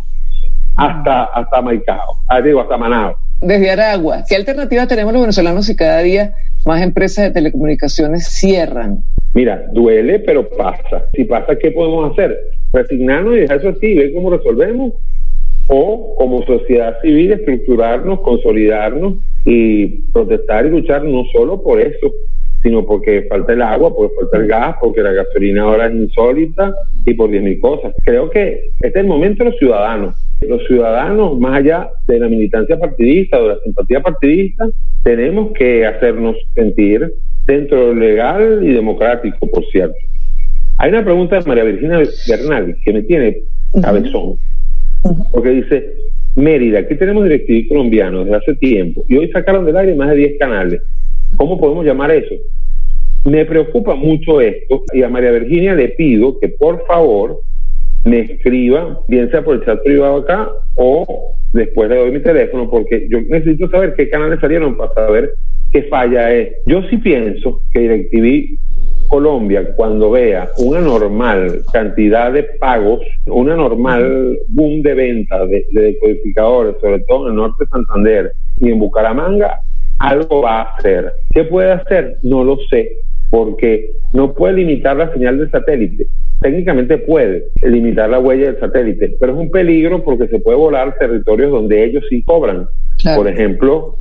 hasta, 0.76 1.24
hasta 1.24 1.62
Maicao, 1.62 2.18
ah, 2.28 2.42
digo, 2.42 2.60
hasta 2.60 2.78
Manao. 2.78 3.16
Desde 3.40 3.72
Aragua, 3.72 4.26
¿qué 4.28 4.36
alternativa 4.36 4.86
tenemos 4.86 5.14
los 5.14 5.22
venezolanos 5.22 5.66
si 5.66 5.78
cada 5.78 6.00
día 6.00 6.34
más 6.66 6.82
empresas 6.82 7.24
de 7.24 7.32
telecomunicaciones 7.32 8.28
cierran? 8.28 8.98
Mira, 9.34 9.64
duele, 9.72 10.20
pero 10.20 10.50
pasa. 10.50 11.06
Si 11.14 11.24
pasa, 11.24 11.56
¿qué 11.56 11.72
podemos 11.72 12.12
hacer? 12.12 12.38
Resignarnos 12.74 13.38
y 13.38 13.40
dejar 13.40 13.60
eso 13.60 13.70
así, 13.70 13.96
ver 13.96 14.14
cómo 14.14 14.30
resolvemos. 14.30 14.92
O 15.70 16.16
como 16.18 16.46
sociedad 16.46 17.00
civil, 17.02 17.32
estructurarnos, 17.32 18.22
consolidarnos 18.22 19.16
y 19.46 20.02
protestar 20.12 20.66
y 20.66 20.70
luchar 20.70 21.04
no 21.04 21.24
solo 21.32 21.62
por 21.62 21.80
eso, 21.80 22.12
sino 22.64 22.86
porque 22.86 23.28
falta 23.30 23.54
el 23.54 23.62
agua, 23.62 23.96
porque 23.96 24.16
falta 24.20 24.38
el 24.38 24.48
gas, 24.48 24.76
porque 24.82 25.02
la 25.02 25.14
gasolina 25.14 25.64
ahora 25.64 25.88
es 25.88 25.94
insólita 25.94 26.74
y 27.06 27.14
por 27.14 27.30
diez 27.30 27.44
mil 27.44 27.60
cosas. 27.60 27.94
Creo 28.04 28.30
que 28.30 28.72
este 28.82 28.88
es 28.88 28.96
el 28.96 29.08
momento 29.08 29.44
de 29.44 29.52
los 29.52 29.60
ciudadanos. 29.60 30.16
Los 30.42 30.66
ciudadanos, 30.68 31.38
más 31.40 31.58
allá 31.58 31.90
de 32.08 32.20
la 32.20 32.30
militancia 32.30 32.78
partidista 32.80 33.40
o 33.40 33.44
de 33.44 33.56
la 33.56 33.60
simpatía 33.62 34.02
partidista, 34.02 34.70
tenemos 35.04 35.52
que 35.54 35.86
hacernos 35.86 36.36
sentir 36.56 37.14
dentro 37.46 37.80
de 37.80 37.86
lo 37.94 38.00
legal 38.00 38.60
y 38.64 38.74
democrático, 38.74 39.48
por 39.52 39.66
cierto. 39.68 39.98
Hay 40.78 40.92
una 40.92 41.04
pregunta 41.04 41.38
de 41.38 41.46
María 41.46 41.64
Virginia 41.66 42.00
Bernal 42.28 42.76
que 42.84 42.94
me 42.94 43.02
tiene 43.04 43.42
cabezón, 43.82 44.36
porque 45.32 45.50
dice, 45.50 45.94
Mérida, 46.36 46.80
aquí 46.80 46.96
tenemos 46.96 47.24
directivos 47.24 47.68
colombianos 47.70 48.26
desde 48.26 48.38
hace 48.38 48.56
tiempo 48.56 49.04
y 49.08 49.18
hoy 49.18 49.30
sacaron 49.32 49.66
del 49.66 49.78
aire 49.78 49.96
más 49.96 50.10
de 50.10 50.16
10 50.16 50.40
canales. 50.40 50.82
¿Cómo 51.38 51.60
podemos 51.60 51.86
llamar 51.86 52.12
eso? 52.12 52.36
Me 53.26 53.46
preocupa 53.46 53.96
mucho 53.96 54.40
esto 54.42 54.84
y 54.94 55.04
a 55.04 55.10
María 55.10 55.32
Virginia 55.32 55.76
le 55.76 55.90
pido 55.90 56.40
que 56.40 56.50
por 56.50 56.86
favor 56.86 57.42
me 58.06 58.22
escriba, 58.22 59.02
bien 59.08 59.30
sea 59.30 59.44
por 59.44 59.56
el 59.56 59.66
chat 59.66 59.84
privado 59.84 60.18
acá 60.18 60.50
o 60.76 61.34
después 61.54 61.90
le 61.90 61.98
doy 61.98 62.12
mi 62.12 62.20
teléfono, 62.22 62.70
porque 62.70 63.08
yo 63.10 63.20
necesito 63.22 63.70
saber 63.70 63.94
qué 63.96 64.10
canales 64.10 64.40
salieron 64.40 64.78
para 64.78 64.94
saber 64.94 65.34
qué 65.72 65.84
falla 65.84 66.32
es. 66.34 66.54
Yo 66.66 66.82
sí 66.90 66.98
pienso 66.98 67.62
que 67.74 67.80
DirecTV 67.80 68.58
Colombia, 69.10 69.74
cuando 69.76 70.12
vea 70.12 70.48
una 70.58 70.80
normal 70.80 71.62
cantidad 71.74 72.32
de 72.32 72.44
pagos, 72.44 73.02
una 73.26 73.56
normal 73.56 74.38
boom 74.48 74.82
de 74.82 74.94
venta 74.94 75.46
de, 75.46 75.66
de 75.72 75.82
decodificadores, 75.82 76.76
sobre 76.80 77.00
todo 77.02 77.26
en 77.26 77.32
el 77.32 77.36
norte 77.36 77.66
de 77.66 77.70
Santander 77.70 78.32
y 78.62 78.70
en 78.70 78.80
Bucaramanga, 78.80 79.60
algo 80.00 80.44
va 80.44 80.62
a 80.62 80.76
hacer. 80.76 81.12
¿Qué 81.32 81.44
puede 81.44 81.74
hacer? 81.74 82.20
No 82.24 82.46
lo 82.46 82.58
sé, 82.70 82.92
porque 83.30 83.90
no 84.14 84.34
puede 84.34 84.54
limitar 84.54 84.96
la 84.96 85.12
señal 85.12 85.40
de 85.40 85.50
satélite 85.50 86.08
técnicamente 86.42 86.98
puede 86.98 87.48
limitar 87.62 88.10
la 88.10 88.20
huella 88.20 88.52
del 88.52 88.60
satélite, 88.60 89.16
pero 89.20 89.34
es 89.34 89.40
un 89.40 89.52
peligro 89.52 90.04
porque 90.04 90.28
se 90.28 90.40
puede 90.40 90.58
volar 90.58 90.96
territorios 90.98 91.52
donde 91.52 91.84
ellos 91.84 92.04
sí 92.10 92.24
cobran. 92.24 92.68
Por 93.16 93.28
ejemplo, 93.28 93.96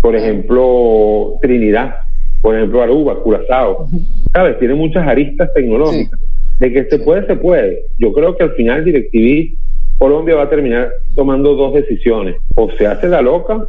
por 0.00 0.16
ejemplo, 0.16 1.38
Trinidad, 1.40 1.96
por 2.44 2.54
ejemplo, 2.54 2.82
Aruba, 2.82 3.22
Curazao. 3.22 3.88
¿Sabes? 4.34 4.58
Tiene 4.58 4.74
muchas 4.74 5.08
aristas 5.08 5.48
tecnológicas. 5.54 6.20
De 6.60 6.70
que 6.70 6.84
se 6.84 6.98
puede, 6.98 7.26
se 7.26 7.36
puede. 7.36 7.84
Yo 7.98 8.12
creo 8.12 8.36
que 8.36 8.42
al 8.42 8.52
final 8.52 8.84
DirecTV 8.84 9.56
Colombia 9.96 10.34
va 10.34 10.42
a 10.42 10.50
terminar 10.50 10.90
tomando 11.16 11.54
dos 11.54 11.72
decisiones. 11.72 12.36
O 12.54 12.70
se 12.72 12.86
hace 12.86 13.08
la 13.08 13.22
loca 13.22 13.66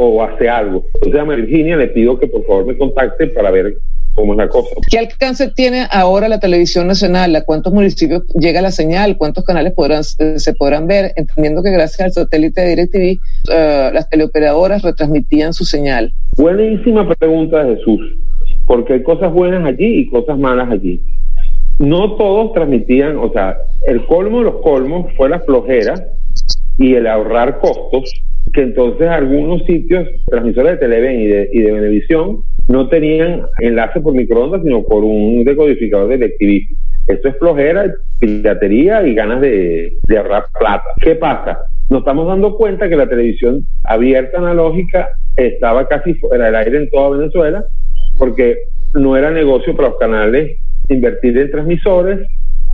o 0.00 0.22
hace 0.22 0.48
algo. 0.48 0.86
Entonces 0.94 1.20
a 1.20 1.24
Virginia 1.24 1.76
le 1.76 1.88
pido 1.88 2.18
que 2.18 2.26
por 2.26 2.42
favor 2.46 2.64
me 2.64 2.78
contacte 2.78 3.26
para 3.26 3.50
ver 3.50 3.76
cómo 4.16 4.32
es 4.32 4.38
la 4.38 4.48
cosa. 4.48 4.70
¿Qué 4.90 4.98
alcance 4.98 5.50
tiene 5.50 5.86
ahora 5.90 6.28
la 6.28 6.40
televisión 6.40 6.88
nacional? 6.88 7.36
¿A 7.36 7.44
cuántos 7.44 7.72
municipios 7.72 8.22
llega 8.34 8.60
la 8.62 8.72
señal? 8.72 9.16
¿Cuántos 9.16 9.44
canales 9.44 9.74
podrán, 9.74 10.02
eh, 10.18 10.38
se 10.38 10.54
podrán 10.54 10.88
ver? 10.88 11.12
Entendiendo 11.16 11.62
que 11.62 11.70
gracias 11.70 12.00
al 12.00 12.12
satélite 12.12 12.62
de 12.62 12.68
DirecTV 12.68 13.20
uh, 13.48 13.94
las 13.94 14.08
teleoperadoras 14.08 14.82
retransmitían 14.82 15.52
su 15.52 15.64
señal. 15.64 16.12
Buenísima 16.36 17.08
pregunta, 17.14 17.64
Jesús, 17.64 18.00
porque 18.66 18.94
hay 18.94 19.02
cosas 19.02 19.32
buenas 19.32 19.64
allí 19.64 20.00
y 20.00 20.10
cosas 20.10 20.38
malas 20.38 20.70
allí. 20.70 21.00
No 21.78 22.16
todos 22.16 22.54
transmitían, 22.54 23.18
o 23.18 23.30
sea, 23.32 23.58
el 23.86 24.04
colmo 24.06 24.38
de 24.38 24.44
los 24.44 24.62
colmos 24.62 25.12
fue 25.16 25.28
la 25.28 25.40
flojera 25.40 25.94
y 26.78 26.94
el 26.94 27.06
ahorrar 27.06 27.58
costos, 27.58 28.10
que 28.54 28.62
entonces 28.62 29.08
algunos 29.08 29.62
sitios, 29.64 30.08
transmisores 30.26 30.72
de 30.72 30.78
Televen 30.78 31.20
y 31.20 31.26
de, 31.26 31.50
y 31.52 31.60
de 31.60 31.72
Venevisión, 31.72 32.42
no 32.68 32.88
tenían 32.88 33.42
enlace 33.60 34.00
por 34.00 34.14
microondas, 34.14 34.62
sino 34.62 34.82
por 34.84 35.04
un 35.04 35.44
decodificador 35.44 36.08
de 36.08 36.16
DirecTV. 36.16 36.76
Esto 37.08 37.28
es 37.28 37.38
flojera, 37.38 37.94
piratería 38.18 39.06
y 39.06 39.14
ganas 39.14 39.40
de, 39.40 39.96
de 40.08 40.18
ahorrar 40.18 40.46
plata. 40.58 40.84
¿Qué 41.00 41.14
pasa? 41.14 41.58
Nos 41.88 42.00
estamos 42.00 42.26
dando 42.26 42.56
cuenta 42.56 42.88
que 42.88 42.96
la 42.96 43.08
televisión 43.08 43.64
abierta 43.84 44.38
analógica 44.38 45.08
estaba 45.36 45.86
casi 45.86 46.14
fuera 46.14 46.46
del 46.46 46.56
aire 46.56 46.78
en 46.78 46.90
toda 46.90 47.16
Venezuela, 47.16 47.64
porque 48.18 48.58
no 48.94 49.16
era 49.16 49.30
negocio 49.30 49.76
para 49.76 49.90
los 49.90 49.98
canales 49.98 50.58
invertir 50.88 51.38
en 51.38 51.50
transmisores, 51.50 52.26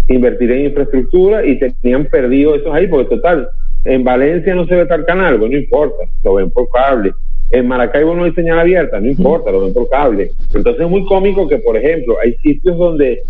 invertir 0.09 0.51
en 0.53 0.67
infraestructura 0.67 1.45
y 1.45 1.59
tenían 1.59 2.07
perdido 2.07 2.55
esos 2.55 2.73
ahí, 2.73 2.87
porque 2.87 3.17
total, 3.17 3.49
en 3.85 4.05
Valencia 4.05 4.55
no 4.55 4.67
se 4.67 4.77
ve 4.77 4.87
tal 4.87 5.05
canal, 5.05 5.39
bueno, 5.39 5.55
no 5.55 5.61
importa, 5.61 6.05
lo 6.23 6.35
ven 6.35 6.51
por 6.51 6.69
cable. 6.71 7.13
En 7.53 7.69
Maracaibo 7.69 8.15
no 8.15 8.25
hay 8.25 8.33
señal 8.33 8.59
abierta, 8.59 8.99
no 8.99 9.09
importa, 9.09 9.53
lo 9.53 9.61
ven 9.61 9.75
por 9.75 9.89
cable. 9.91 10.31
Entonces 10.55 10.83
es 10.83 10.91
muy 10.91 11.05
cómico 11.05 11.47
que, 11.47 11.59
por 11.59 11.77
ejemplo, 11.77 12.17
hay 12.23 12.35
sitios 12.37 12.79
donde 12.79 13.23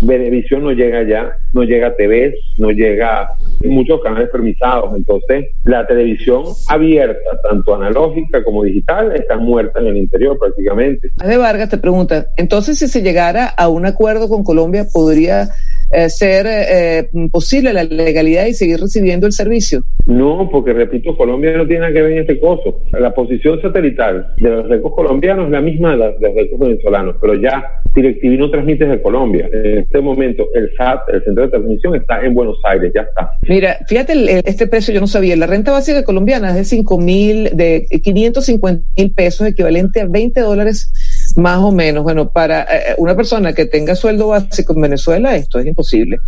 Venevisión 0.00 0.64
no 0.64 0.72
llega 0.72 1.02
ya, 1.02 1.32
no 1.52 1.62
llega 1.64 1.88
a 1.88 1.96
TV, 1.96 2.34
no 2.58 2.70
llega 2.70 3.30
muchos 3.64 4.00
canales 4.00 4.28
permisados. 4.30 4.96
Entonces, 4.96 5.46
la 5.64 5.86
televisión 5.86 6.44
abierta, 6.68 7.40
tanto 7.48 7.74
analógica 7.74 8.42
como 8.44 8.62
digital, 8.64 9.12
está 9.14 9.36
muerta 9.36 9.80
en 9.80 9.88
el 9.88 9.96
interior 9.96 10.38
prácticamente. 10.38 11.10
De 11.24 11.36
Vargas 11.36 11.68
te 11.68 11.78
pregunta, 11.78 12.28
entonces 12.36 12.78
si 12.78 12.88
se 12.88 13.02
llegara 13.02 13.46
a 13.46 13.68
un 13.68 13.86
acuerdo 13.86 14.28
con 14.28 14.44
Colombia, 14.44 14.86
¿podría 14.92 15.48
eh, 15.90 16.10
ser 16.10 16.46
eh, 16.46 17.08
posible 17.32 17.72
la 17.72 17.82
legalidad 17.82 18.44
y 18.44 18.52
seguir 18.52 18.78
recibiendo 18.78 19.26
el 19.26 19.32
servicio? 19.32 19.82
No, 20.04 20.48
porque 20.50 20.74
repito, 20.74 21.16
Colombia 21.16 21.56
no 21.56 21.66
tiene 21.66 21.80
nada 21.80 21.92
que 21.92 22.02
ver 22.02 22.12
en 22.12 22.18
este 22.18 22.38
coso. 22.38 22.82
La 22.92 23.14
posición 23.14 23.60
satelital 23.62 24.34
de 24.38 24.50
los 24.50 24.68
recos 24.68 24.94
colombianos 24.94 25.46
es 25.46 25.52
la 25.52 25.60
misma 25.60 25.92
de 25.92 25.96
los 25.96 26.20
recos 26.20 26.58
venezolanos, 26.58 27.16
pero 27.20 27.34
ya 27.34 27.64
DirecTV 27.94 28.38
no 28.38 28.50
transmite 28.50 28.84
desde 28.84 29.02
Colombia. 29.02 29.48
En 29.52 29.86
este 29.88 30.02
momento 30.02 30.48
el 30.54 30.70
SAT, 30.76 31.08
el 31.08 31.24
centro 31.24 31.44
de 31.44 31.50
transmisión, 31.50 31.94
está 31.94 32.20
en 32.20 32.34
Buenos 32.34 32.58
Aires, 32.64 32.92
ya 32.94 33.02
está. 33.02 33.30
Mira, 33.48 33.78
fíjate 33.88 34.12
el, 34.12 34.28
este 34.28 34.66
precio, 34.66 34.92
yo 34.92 35.00
no 35.00 35.06
sabía, 35.06 35.34
la 35.34 35.46
renta 35.46 35.72
básica 35.72 36.04
colombiana 36.04 36.50
es 36.50 36.56
de 36.56 36.64
5 36.64 36.98
mil, 36.98 37.56
de 37.56 37.86
550 38.02 38.84
mil 38.98 39.12
pesos, 39.12 39.46
equivalente 39.46 40.02
a 40.02 40.06
20 40.06 40.40
dólares 40.40 40.92
más 41.36 41.58
o 41.58 41.70
menos. 41.72 42.02
Bueno, 42.04 42.30
para 42.30 42.62
eh, 42.62 42.94
una 42.98 43.16
persona 43.16 43.52
que 43.52 43.66
tenga 43.66 43.94
sueldo 43.94 44.28
básico 44.28 44.72
en 44.74 44.82
Venezuela, 44.82 45.36
esto 45.36 45.58
es 45.58 45.66
imposible. 45.66 46.18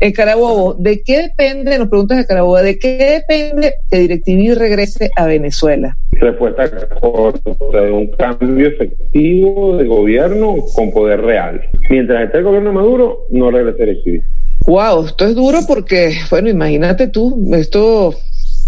En 0.00 0.12
Carabobo, 0.12 0.74
¿de 0.74 1.02
qué 1.02 1.22
depende, 1.22 1.78
nos 1.78 1.88
preguntas 1.88 2.18
de 2.18 2.26
Carabobo, 2.26 2.56
¿de 2.56 2.78
qué 2.78 3.22
depende 3.26 3.74
que 3.90 3.98
DirecTV 3.98 4.58
regrese 4.58 5.10
a 5.16 5.26
Venezuela? 5.26 5.96
Respuesta 6.12 6.70
corta, 7.00 7.50
de 7.72 7.90
un 7.90 8.06
cambio 8.12 8.68
efectivo 8.68 9.76
de 9.76 9.86
gobierno 9.86 10.56
con 10.74 10.92
poder 10.92 11.20
real. 11.22 11.60
Mientras 11.90 12.24
esté 12.24 12.38
el 12.38 12.44
gobierno 12.44 12.72
Maduro, 12.72 13.26
no 13.30 13.50
regrese 13.50 13.84
DirecTV. 13.84 14.22
Wow, 14.66 15.06
esto 15.06 15.26
es 15.26 15.34
duro 15.34 15.58
porque, 15.66 16.14
bueno, 16.30 16.48
imagínate 16.48 17.08
tú, 17.08 17.50
esto 17.54 18.14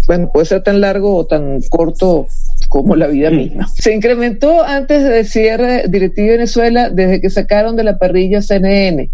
bueno, 0.07 0.29
puede 0.31 0.45
ser 0.45 0.61
tan 0.61 0.81
largo 0.81 1.15
o 1.15 1.25
tan 1.25 1.61
corto 1.69 2.27
como 2.75 2.97
la 2.97 3.07
vida 3.07 3.29
misma. 3.29 3.69
Se 3.69 3.93
incrementó 3.93 4.61
antes 4.61 5.01
de 5.01 5.23
cierre 5.23 5.85
Directivo 5.87 6.31
Venezuela 6.31 6.89
desde 6.89 7.21
que 7.21 7.29
sacaron 7.29 7.77
de 7.77 7.85
la 7.85 7.97
parrilla 7.97 8.41
CNN. 8.41 9.09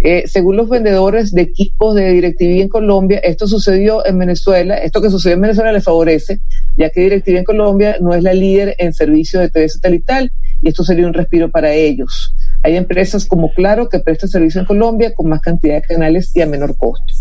Eh, 0.00 0.24
según 0.26 0.58
los 0.58 0.68
vendedores 0.68 1.32
de 1.32 1.40
equipos 1.40 1.94
de 1.94 2.12
DirecTV 2.12 2.60
en 2.60 2.68
Colombia, 2.68 3.18
esto 3.20 3.46
sucedió 3.46 4.04
en 4.04 4.18
Venezuela, 4.18 4.76
esto 4.76 5.00
que 5.00 5.08
sucedió 5.08 5.36
en 5.36 5.40
Venezuela 5.40 5.72
le 5.72 5.80
favorece, 5.80 6.40
ya 6.76 6.90
que 6.90 7.00
DirecTV 7.00 7.38
en 7.38 7.44
Colombia 7.44 7.96
no 8.02 8.12
es 8.12 8.22
la 8.22 8.34
líder 8.34 8.74
en 8.76 8.92
servicio 8.92 9.40
de 9.40 9.48
TV 9.48 9.66
satelital 9.70 10.30
y 10.60 10.68
esto 10.68 10.84
sería 10.84 11.06
un 11.06 11.14
respiro 11.14 11.50
para 11.50 11.72
ellos. 11.72 12.34
Hay 12.62 12.76
empresas 12.76 13.24
como 13.24 13.50
Claro 13.54 13.88
que 13.88 13.98
prestan 13.98 14.28
servicio 14.28 14.60
en 14.60 14.66
Colombia 14.66 15.14
con 15.14 15.30
más 15.30 15.40
cantidad 15.40 15.76
de 15.76 15.80
canales 15.80 16.32
y 16.34 16.42
a 16.42 16.46
menor 16.46 16.76
costo. 16.76 17.14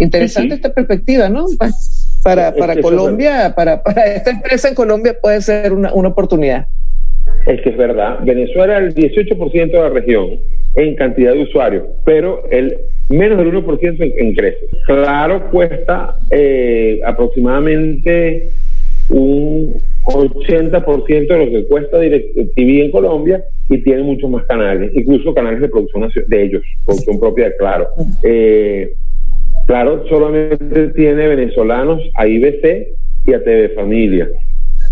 Interesante 0.00 0.56
esta 0.56 0.74
perspectiva, 0.74 1.28
¿no? 1.28 1.46
Para, 2.22 2.54
para 2.54 2.80
Colombia, 2.80 3.52
para, 3.56 3.82
para 3.82 4.04
esta 4.14 4.30
empresa 4.30 4.68
en 4.68 4.74
Colombia 4.74 5.16
puede 5.20 5.40
ser 5.40 5.72
una, 5.72 5.92
una 5.94 6.08
oportunidad. 6.08 6.66
Es 7.46 7.60
que 7.62 7.70
es 7.70 7.76
verdad. 7.76 8.18
Venezuela 8.22 8.78
el 8.78 8.94
18% 8.94 9.70
de 9.70 9.78
la 9.78 9.88
región 9.88 10.38
en 10.74 10.94
cantidad 10.96 11.32
de 11.32 11.42
usuarios, 11.42 11.84
pero 12.04 12.44
el 12.50 12.76
menos 13.08 13.38
del 13.38 13.52
1% 13.52 13.80
en, 13.82 14.26
en 14.26 14.34
creces. 14.34 14.70
Claro, 14.86 15.50
cuesta 15.50 16.16
eh, 16.30 17.00
aproximadamente 17.04 18.50
un 19.08 19.74
80% 20.06 21.26
de 21.26 21.46
lo 21.46 21.50
que 21.50 21.66
cuesta 21.66 21.98
DirecTV 21.98 22.84
en 22.84 22.90
Colombia 22.90 23.44
y 23.68 23.78
tiene 23.78 24.02
muchos 24.02 24.30
más 24.30 24.44
canales, 24.46 24.92
incluso 24.94 25.34
canales 25.34 25.60
de 25.60 25.68
producción 25.68 26.08
de 26.26 26.42
ellos, 26.42 26.62
producción 26.84 27.18
propia 27.18 27.46
de 27.46 27.56
Claro. 27.56 27.88
Eh, 28.22 28.94
claro, 29.70 30.04
solamente 30.08 30.88
tiene 30.88 31.28
venezolanos 31.28 32.02
a 32.16 32.26
IBC 32.26 32.88
y 33.24 33.34
a 33.34 33.44
TV 33.44 33.68
Familia. 33.68 34.28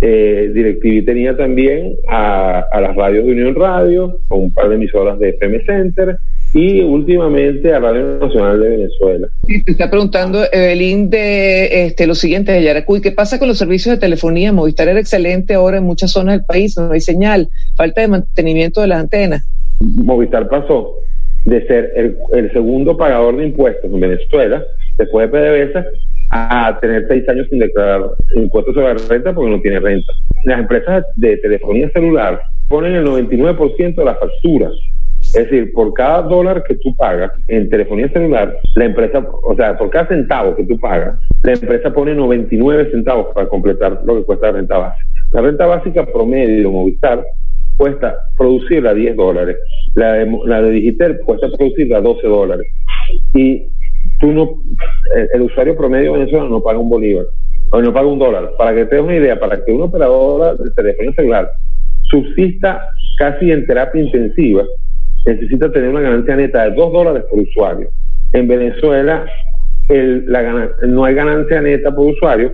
Eh, 0.00 0.52
DirecTV 0.54 1.04
tenía 1.04 1.36
también 1.36 1.96
a, 2.08 2.60
a, 2.60 2.80
las 2.80 2.94
radios 2.94 3.26
de 3.26 3.32
Unión 3.32 3.56
Radio, 3.56 4.20
con 4.28 4.42
un 4.42 4.54
par 4.54 4.68
de 4.68 4.76
emisoras 4.76 5.18
de 5.18 5.30
FM 5.30 5.64
Center, 5.64 6.16
y 6.54 6.80
últimamente 6.80 7.74
a 7.74 7.80
Radio 7.80 8.20
Nacional 8.20 8.60
de 8.60 8.68
Venezuela. 8.68 9.28
Sí, 9.48 9.64
te 9.64 9.72
está 9.72 9.90
preguntando 9.90 10.44
Evelyn 10.52 11.10
de 11.10 11.86
este, 11.86 12.06
lo 12.06 12.14
siguiente 12.14 12.52
de 12.52 12.62
Yaracuy, 12.62 13.00
¿qué 13.00 13.10
pasa 13.10 13.40
con 13.40 13.48
los 13.48 13.58
servicios 13.58 13.96
de 13.96 14.00
telefonía? 14.00 14.52
Movistar 14.52 14.86
era 14.86 15.00
excelente 15.00 15.54
ahora 15.54 15.78
en 15.78 15.84
muchas 15.84 16.12
zonas 16.12 16.36
del 16.36 16.44
país, 16.44 16.76
no 16.76 16.92
hay 16.92 17.00
señal, 17.00 17.48
falta 17.74 18.00
de 18.00 18.06
mantenimiento 18.06 18.80
de 18.80 18.86
las 18.86 19.00
antenas. 19.00 19.44
Movistar 19.80 20.48
pasó 20.48 20.94
de 21.48 21.66
ser 21.66 21.92
el, 21.96 22.16
el 22.32 22.52
segundo 22.52 22.96
pagador 22.96 23.36
de 23.36 23.46
impuestos 23.46 23.84
en 23.84 24.00
Venezuela, 24.00 24.64
después 24.96 25.30
de 25.30 25.38
PDVSA, 25.38 25.86
a 26.30 26.78
tener 26.80 27.06
seis 27.08 27.28
años 27.28 27.46
sin 27.48 27.58
declarar 27.58 28.10
impuestos 28.34 28.74
sobre 28.74 28.94
la 28.94 29.08
renta 29.08 29.32
porque 29.32 29.50
no 29.50 29.60
tiene 29.60 29.80
renta. 29.80 30.12
Las 30.44 30.60
empresas 30.60 31.04
de 31.16 31.36
telefonía 31.38 31.90
celular 31.90 32.40
ponen 32.68 32.94
el 32.94 33.06
99% 33.06 33.94
de 33.94 34.04
las 34.04 34.18
facturas 34.18 34.72
es 35.20 35.32
decir, 35.32 35.72
por 35.74 35.92
cada 35.92 36.22
dólar 36.22 36.64
que 36.64 36.76
tú 36.76 36.94
pagas 36.96 37.32
en 37.48 37.68
telefonía 37.68 38.08
celular, 38.08 38.56
la 38.76 38.84
empresa, 38.84 39.26
o 39.42 39.54
sea, 39.56 39.76
por 39.76 39.90
cada 39.90 40.06
centavo 40.06 40.56
que 40.56 40.64
tú 40.64 40.78
pagas, 40.78 41.18
la 41.42 41.52
empresa 41.52 41.92
pone 41.92 42.14
99 42.14 42.90
centavos 42.90 43.34
para 43.34 43.48
completar 43.48 44.00
lo 44.04 44.16
que 44.16 44.24
cuesta 44.24 44.46
la 44.46 44.52
renta 44.52 44.78
básica. 44.78 45.10
La 45.32 45.42
renta 45.42 45.66
básica 45.66 46.06
promedio 46.06 46.70
Movistar 46.70 47.22
cuesta 47.78 48.14
producirla 48.36 48.92
10 48.92 49.16
dólares. 49.16 49.56
La 49.94 50.12
de, 50.12 50.38
la 50.44 50.60
de 50.60 50.70
Digitel 50.72 51.18
cuesta 51.24 51.48
producirla 51.48 52.02
12 52.02 52.26
dólares. 52.26 52.66
Y 53.32 53.68
tú 54.20 54.32
no, 54.32 54.60
el, 55.32 55.42
usuario 55.42 55.76
promedio 55.76 56.12
venezolano 56.12 56.50
no 56.50 56.62
paga 56.62 56.78
un 56.78 56.90
bolívar, 56.90 57.24
o 57.70 57.80
no 57.80 57.92
paga 57.94 58.06
un 58.06 58.18
dólar. 58.18 58.50
Para 58.58 58.74
que 58.74 58.84
te 58.84 58.96
des 58.96 59.04
una 59.04 59.16
idea, 59.16 59.40
para 59.40 59.64
que 59.64 59.72
una 59.72 59.84
operadora 59.84 60.54
de 60.54 60.70
telefonía 60.72 61.12
celular 61.12 61.50
subsista 62.10 62.90
casi 63.18 63.50
en 63.50 63.66
terapia 63.66 64.02
intensiva, 64.02 64.64
necesita 65.24 65.70
tener 65.70 65.90
una 65.90 66.00
ganancia 66.00 66.36
neta 66.36 66.64
de 66.64 66.74
2 66.74 66.92
dólares 66.92 67.24
por 67.30 67.40
usuario. 67.40 67.88
En 68.32 68.48
Venezuela 68.48 69.24
el, 69.88 70.30
la 70.30 70.70
no 70.86 71.04
hay 71.04 71.14
ganancia 71.14 71.62
neta 71.62 71.94
por 71.94 72.06
usuario 72.06 72.52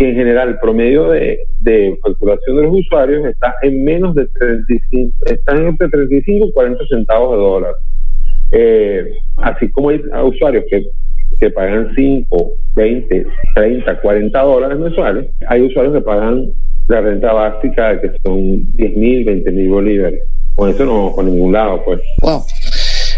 y 0.00 0.04
en 0.04 0.14
general 0.14 0.48
el 0.48 0.58
promedio 0.58 1.10
de, 1.10 1.40
de 1.60 1.98
facturación 2.02 2.56
de 2.56 2.62
los 2.62 2.74
usuarios 2.74 3.22
está 3.26 3.54
en 3.60 3.84
menos 3.84 4.14
de 4.14 4.26
35, 4.28 5.14
están 5.26 5.66
entre 5.66 5.90
35 5.90 6.46
y 6.46 6.52
40 6.52 6.84
centavos 6.88 7.32
de 7.32 7.36
dólar. 7.36 7.74
Eh, 8.52 9.12
así 9.36 9.68
como 9.68 9.90
hay 9.90 10.00
usuarios 10.24 10.64
que, 10.70 10.86
que 11.38 11.50
pagan 11.50 11.92
5, 11.94 12.52
20, 12.76 13.26
30, 13.54 14.00
40 14.00 14.42
dólares 14.42 14.78
mensuales, 14.78 15.26
hay 15.46 15.60
usuarios 15.60 15.92
que 15.92 16.00
pagan 16.00 16.50
la 16.88 17.02
renta 17.02 17.34
básica 17.34 18.00
que 18.00 18.10
son 18.24 18.72
10 18.76 18.96
mil, 18.96 19.24
20 19.26 19.50
mil 19.50 19.68
bolívares. 19.68 20.22
Con 20.54 20.70
eso 20.70 20.86
no 20.86 20.94
vamos 20.94 21.14
por 21.14 21.24
ningún 21.24 21.52
lado, 21.52 21.82
pues. 21.84 22.00
Wow. 22.22 22.40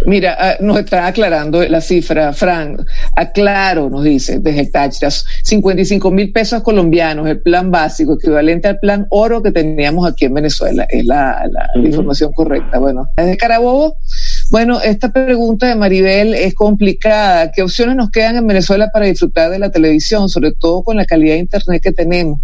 Mira, 0.07 0.37
ah, 0.39 0.57
nos 0.61 0.79
está 0.79 1.07
aclarando 1.07 1.63
la 1.69 1.81
cifra, 1.81 2.33
Fran. 2.33 2.77
Aclaro, 3.17 3.89
nos 3.89 4.05
dice, 4.05 4.39
desde 4.39 4.67
Táchiras, 4.67 5.25
55 5.45 6.11
mil 6.11 6.33
pesos 6.33 6.63
colombianos, 6.63 7.29
el 7.29 7.41
plan 7.41 7.71
básico, 7.71 8.15
equivalente 8.15 8.69
al 8.69 8.79
plan 8.79 9.07
oro 9.11 9.43
que 9.43 9.53
teníamos 9.53 10.09
aquí 10.09 10.27
en 10.27 10.35
Venezuela. 10.35 10.87
Es 10.89 11.05
la, 11.05 11.49
información 11.77 12.33
correcta. 12.33 12.79
Bueno, 12.79 13.09
desde 13.17 13.37
Carabobo, 13.37 13.97
bueno, 14.53 14.83
esta 14.83 15.11
pregunta 15.11 15.67
de 15.67 15.75
Maribel 15.77 16.35
es 16.35 16.53
complicada. 16.53 17.51
¿Qué 17.53 17.63
opciones 17.63 17.97
nos 17.97 18.11
quedan 18.11 18.37
en 18.37 18.47
Venezuela 18.47 18.91
para 18.93 19.07
disfrutar 19.07 19.51
de 19.51 19.59
la 19.59 19.71
televisión, 19.71 20.29
sobre 20.29 20.53
todo 20.53 20.83
con 20.83 20.99
la 20.99 21.07
calidad 21.07 21.37
de 21.37 21.41
Internet 21.41 21.83
que 21.83 21.91
tenemos? 21.91 22.39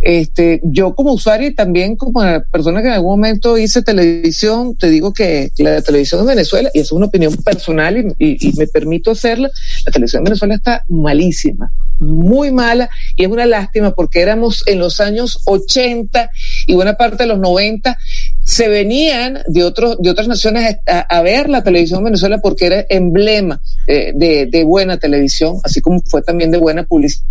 Este, 0.00 0.60
yo 0.64 0.96
como 0.96 1.12
usuario 1.12 1.46
y 1.46 1.54
también 1.54 1.94
como 1.94 2.22
persona 2.50 2.82
que 2.82 2.88
en 2.88 2.94
algún 2.94 3.20
momento 3.20 3.56
hice 3.56 3.82
televisión, 3.82 4.74
te 4.74 4.90
digo 4.90 5.12
que 5.12 5.50
la 5.58 5.80
televisión 5.80 6.22
en 6.22 6.26
Venezuela, 6.26 6.70
y 6.74 6.80
es 6.80 6.90
una 6.90 7.06
opinión 7.06 7.36
personal 7.36 7.96
y, 7.98 8.48
y, 8.48 8.52
me 8.58 8.66
permito 8.66 9.12
hacerla, 9.12 9.48
la 9.86 9.92
televisión 9.92 10.20
en 10.20 10.24
Venezuela 10.24 10.56
está 10.56 10.84
malísima, 10.88 11.70
muy 12.00 12.50
mala, 12.50 12.90
y 13.14 13.22
es 13.22 13.30
una 13.30 13.46
lástima 13.46 13.92
porque 13.92 14.20
éramos 14.20 14.64
en 14.66 14.80
los 14.80 15.00
años 15.00 15.40
80 15.46 16.28
y 16.66 16.74
buena 16.74 16.94
parte 16.94 17.22
de 17.22 17.28
los 17.28 17.38
90 17.38 17.96
se 18.44 18.68
venían 18.68 19.38
de 19.48 19.64
otros 19.64 19.98
de 20.00 20.10
otras 20.10 20.28
naciones 20.28 20.78
a, 20.86 21.22
ver 21.22 21.48
la 21.48 21.64
televisión 21.64 22.00
en 22.00 22.04
Venezuela 22.04 22.38
porque 22.42 22.66
era 22.66 22.84
emblema 22.90 23.58
eh, 23.88 24.12
de, 24.14 24.64
buena 24.64 24.98
televisión, 24.98 25.56
así 25.64 25.80
como 25.80 26.00
fue 26.06 26.22
también 26.22 26.50
de 26.50 26.58
buena 26.58 26.84
publicidad. 26.84 27.24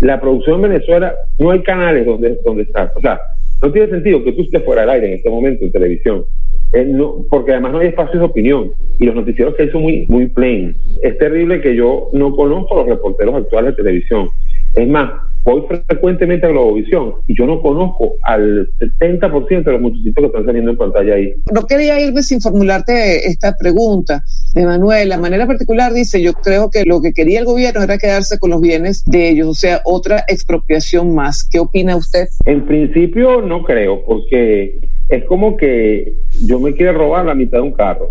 La 0.00 0.20
producción 0.20 0.56
en 0.56 0.70
Venezuela 0.70 1.14
no 1.38 1.50
hay 1.50 1.62
canales 1.62 2.06
donde, 2.06 2.38
donde 2.44 2.62
estar. 2.62 2.92
O 2.94 3.00
sea, 3.00 3.18
no 3.60 3.72
tiene 3.72 3.88
sentido 3.88 4.22
que 4.22 4.32
tú 4.32 4.42
estés 4.42 4.64
fuera 4.64 4.82
del 4.82 4.90
aire 4.90 5.06
en 5.08 5.12
este 5.14 5.30
momento 5.30 5.64
en 5.64 5.72
televisión. 5.72 6.24
Eh, 6.72 6.84
no, 6.84 7.24
porque 7.30 7.52
además 7.52 7.72
no 7.72 7.78
hay 7.78 7.88
espacios 7.88 8.18
de 8.18 8.24
opinión 8.24 8.72
y 8.98 9.06
los 9.06 9.14
noticieros 9.14 9.54
que 9.54 9.64
hay 9.64 9.70
son 9.70 9.82
muy, 9.82 10.06
muy 10.08 10.26
plain. 10.26 10.76
Es 11.02 11.18
terrible 11.18 11.60
que 11.60 11.74
yo 11.74 12.08
no 12.12 12.34
conozco 12.34 12.74
a 12.74 12.78
los 12.78 12.88
reporteros 12.88 13.34
actuales 13.34 13.76
de 13.76 13.82
televisión. 13.82 14.28
Es 14.74 14.88
más, 14.88 15.10
voy 15.44 15.62
frecuentemente 15.86 16.46
a 16.46 16.50
Globovisión 16.50 17.14
y 17.26 17.36
yo 17.36 17.46
no 17.46 17.60
conozco 17.60 18.14
al 18.22 18.68
70% 18.78 19.64
de 19.64 19.72
los 19.72 19.80
muchachitos 19.80 20.14
que 20.22 20.26
están 20.26 20.46
saliendo 20.46 20.70
en 20.70 20.76
pantalla 20.76 21.14
ahí. 21.14 21.34
No 21.52 21.66
quería 21.66 22.00
irme 22.00 22.22
sin 22.22 22.40
formularte 22.40 23.28
esta 23.28 23.54
pregunta 23.56 24.24
de 24.54 24.64
Manuel. 24.64 25.10
La 25.10 25.18
manera 25.18 25.46
particular 25.46 25.92
dice, 25.92 26.22
yo 26.22 26.32
creo 26.32 26.70
que 26.70 26.84
lo 26.84 27.02
que 27.02 27.12
quería 27.12 27.40
el 27.40 27.44
gobierno 27.44 27.82
era 27.82 27.98
quedarse 27.98 28.38
con 28.38 28.50
los 28.50 28.60
bienes 28.60 29.04
de 29.04 29.28
ellos, 29.28 29.48
o 29.48 29.54
sea, 29.54 29.82
otra 29.84 30.24
expropiación 30.28 31.14
más. 31.14 31.44
¿Qué 31.44 31.58
opina 31.60 31.94
usted? 31.96 32.26
En 32.46 32.66
principio 32.66 33.42
no 33.42 33.62
creo, 33.64 34.02
porque 34.04 34.78
es 35.08 35.24
como 35.24 35.56
que 35.56 36.14
yo 36.46 36.58
me 36.58 36.72
quiero 36.72 36.94
robar 36.94 37.26
la 37.26 37.34
mitad 37.34 37.58
de 37.58 37.64
un 37.64 37.72
carro. 37.72 38.08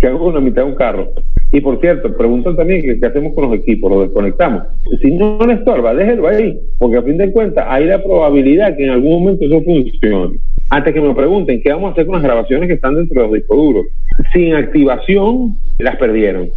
¿Qué 0.00 0.06
hago 0.06 0.18
con 0.18 0.34
la 0.34 0.40
mitad 0.40 0.62
de 0.62 0.70
un 0.70 0.76
carro? 0.76 1.12
Y 1.52 1.60
por 1.60 1.80
cierto, 1.80 2.16
preguntan 2.16 2.56
también 2.56 2.82
qué, 2.82 3.06
hacemos 3.06 3.34
con 3.34 3.48
los 3.48 3.58
equipos, 3.58 3.90
los 3.90 4.02
desconectamos. 4.02 4.64
Si 5.00 5.10
no 5.12 5.38
le 5.46 5.54
estorba, 5.54 5.94
déjelo 5.94 6.26
ahí, 6.26 6.58
porque 6.78 6.96
a 6.96 7.02
fin 7.02 7.16
de 7.16 7.30
cuentas 7.30 7.64
hay 7.68 7.84
la 7.84 8.02
probabilidad 8.02 8.76
que 8.76 8.84
en 8.84 8.90
algún 8.90 9.22
momento 9.22 9.44
eso 9.44 9.62
funcione. 9.62 10.38
Antes 10.70 10.94
que 10.94 11.00
me 11.00 11.14
pregunten 11.14 11.62
qué 11.62 11.70
vamos 11.70 11.90
a 11.90 11.92
hacer 11.92 12.06
con 12.06 12.14
las 12.14 12.24
grabaciones 12.24 12.66
que 12.68 12.74
están 12.74 12.96
dentro 12.96 13.22
de 13.22 13.28
los 13.28 13.36
discos 13.36 13.56
duros. 13.56 13.86
Sin 14.32 14.54
activación, 14.54 15.56
las 15.78 15.96
perdieron. 15.96 16.48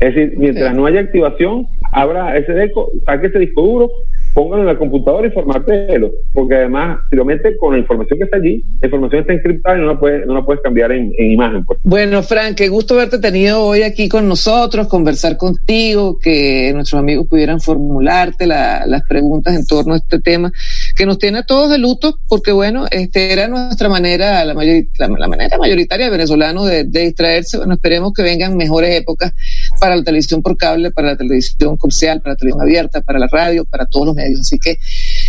Es 0.00 0.14
decir, 0.14 0.34
mientras 0.36 0.74
no 0.74 0.84
haya 0.84 1.00
activación, 1.00 1.66
habrá 1.92 2.36
ese 2.36 2.52
deco, 2.52 2.90
saque 3.06 3.28
ese 3.28 3.38
disco 3.38 3.62
duro, 3.62 3.90
póngalo 4.34 4.62
en 4.62 4.68
la 4.68 4.78
computadora 4.78 5.26
y 5.26 5.30
formatelo, 5.30 6.10
porque 6.32 6.54
además, 6.56 7.00
si 7.10 7.16
lo 7.16 7.24
metes 7.24 7.56
con 7.58 7.72
la 7.72 7.78
información 7.78 8.18
que 8.18 8.24
está 8.24 8.36
allí, 8.36 8.62
la 8.80 8.86
información 8.86 9.20
está 9.20 9.32
encriptada 9.32 9.76
y 9.76 9.80
no 9.80 9.86
la 9.86 10.00
puedes, 10.00 10.26
no 10.26 10.34
la 10.34 10.44
puedes 10.44 10.62
cambiar 10.62 10.92
en, 10.92 11.12
imagen. 11.18 11.64
Bueno, 11.82 12.22
Frank, 12.22 12.56
qué 12.56 12.68
gusto 12.68 12.96
verte 12.96 13.18
tenido 13.18 13.62
hoy 13.62 13.82
aquí 13.82 14.08
con 14.08 14.28
nosotros, 14.28 14.88
conversar 14.88 15.36
contigo, 15.36 16.18
que 16.18 16.72
nuestros 16.74 16.98
amigos 16.98 17.26
pudieran 17.28 17.60
formularte 17.60 18.46
las 18.46 19.02
preguntas 19.08 19.54
en 19.54 19.66
torno 19.66 19.94
a 19.94 19.98
este 19.98 20.20
tema, 20.20 20.52
que 20.96 21.06
nos 21.06 21.18
tiene 21.18 21.38
a 21.38 21.42
todos 21.42 21.70
de 21.70 21.78
luto, 21.78 22.18
porque 22.28 22.52
bueno, 22.52 22.86
este 22.90 23.32
era 23.32 23.48
nuestra 23.48 23.88
manera, 23.88 24.44
la, 24.44 24.54
la, 24.54 25.28
manera 25.28 25.58
mayoritaria 25.58 26.06
de 26.06 26.12
venezolanos 26.12 26.66
de 26.66 26.84
distraerse. 26.84 27.58
Bueno, 27.58 27.74
esperemos 27.74 28.12
que 28.12 28.22
vengan 28.22 28.56
mejores 28.56 28.94
épocas 28.98 29.32
para 29.80 29.96
la 29.96 30.02
televisión 30.02 30.42
por 30.42 30.56
cable, 30.56 30.90
para 30.90 31.08
la 31.08 31.16
televisión 31.16 31.76
comercial, 31.76 32.20
para 32.20 32.32
la 32.32 32.36
televisión 32.36 32.62
abierta, 32.62 33.00
para 33.00 33.18
la 33.18 33.26
radio, 33.26 33.64
para 33.64 33.86
todos 33.86 34.06
los 34.06 34.16
Así 34.40 34.58
que, 34.58 34.78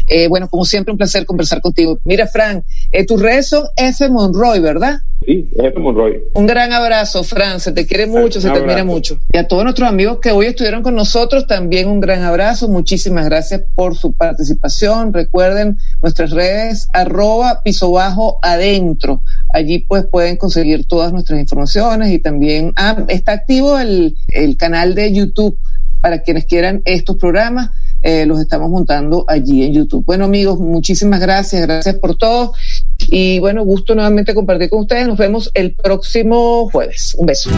eh, 0.08 0.28
bueno, 0.28 0.48
como 0.50 0.66
siempre, 0.66 0.92
un 0.92 0.98
placer 0.98 1.26
conversar 1.26 1.62
contigo. 1.62 2.00
Mira, 2.04 2.28
Fran, 2.28 2.64
eh, 2.92 3.06
tus 3.06 3.22
redes 3.22 3.50
son 3.50 3.64
F. 3.76 4.10
Monroy, 4.10 4.60
¿verdad? 4.60 5.00
Sí, 5.26 5.50
F. 5.56 5.80
Monroy. 5.80 6.22
Un 6.34 6.46
gran 6.46 6.74
abrazo, 6.74 7.24
Fran. 7.24 7.60
Se 7.60 7.72
te 7.72 7.86
quiere 7.86 8.08
mucho, 8.08 8.42
se 8.42 8.50
te 8.50 8.58
admira 8.58 8.84
mucho. 8.84 9.20
Y 9.32 9.38
a 9.38 9.48
todos 9.48 9.64
nuestros 9.64 9.88
amigos 9.88 10.20
que 10.22 10.32
hoy 10.32 10.48
estuvieron 10.48 10.84
con 10.84 10.96
nosotros, 10.96 11.48
también 11.48 11.88
un 11.88 12.02
gran 12.02 12.24
abrazo. 12.24 12.68
Muchísimas 12.68 13.26
gracias 13.26 13.62
por 13.76 13.96
su 13.96 14.14
participación. 14.14 15.14
Recuerden 15.14 15.78
nuestras 16.02 16.32
redes, 16.32 16.88
arroba 16.94 17.62
piso 17.64 17.92
bajo 17.92 18.38
adentro. 18.42 19.24
Allí 19.54 19.80
pues 19.80 20.06
pueden 20.12 20.36
conseguir 20.38 20.86
todas 20.86 21.14
nuestras 21.14 21.40
informaciones 21.40 22.12
y 22.12 22.20
también 22.20 22.74
ah, 22.76 23.06
está 23.08 23.34
activo 23.34 23.80
el, 23.80 24.16
el 24.30 24.58
canal 24.58 24.96
de 24.96 25.14
YouTube 25.14 25.58
para 26.04 26.22
quienes 26.22 26.46
quieran 26.46 26.84
estos 26.84 27.16
programas 27.16 27.72
eh, 28.02 28.26
los 28.26 28.42
estamos 28.42 28.70
montando 28.70 29.24
allí 29.30 29.64
en 29.64 29.74
YouTube. 29.74 30.04
Bueno, 30.06 30.26
amigos, 30.26 30.60
muchísimas 30.60 31.22
gracias, 31.22 31.62
gracias 31.62 31.96
por 31.96 32.18
todo. 32.18 32.52
Y 33.08 33.40
bueno, 33.40 33.64
gusto 33.64 33.96
nuevamente 33.96 34.36
compartir 34.36 34.70
con 34.70 34.82
ustedes. 34.82 35.08
Nos 35.08 35.18
vemos 35.18 35.50
el 35.54 35.74
próximo 35.74 36.70
jueves. 36.70 37.16
Un 37.18 37.28
beso. 37.28 37.50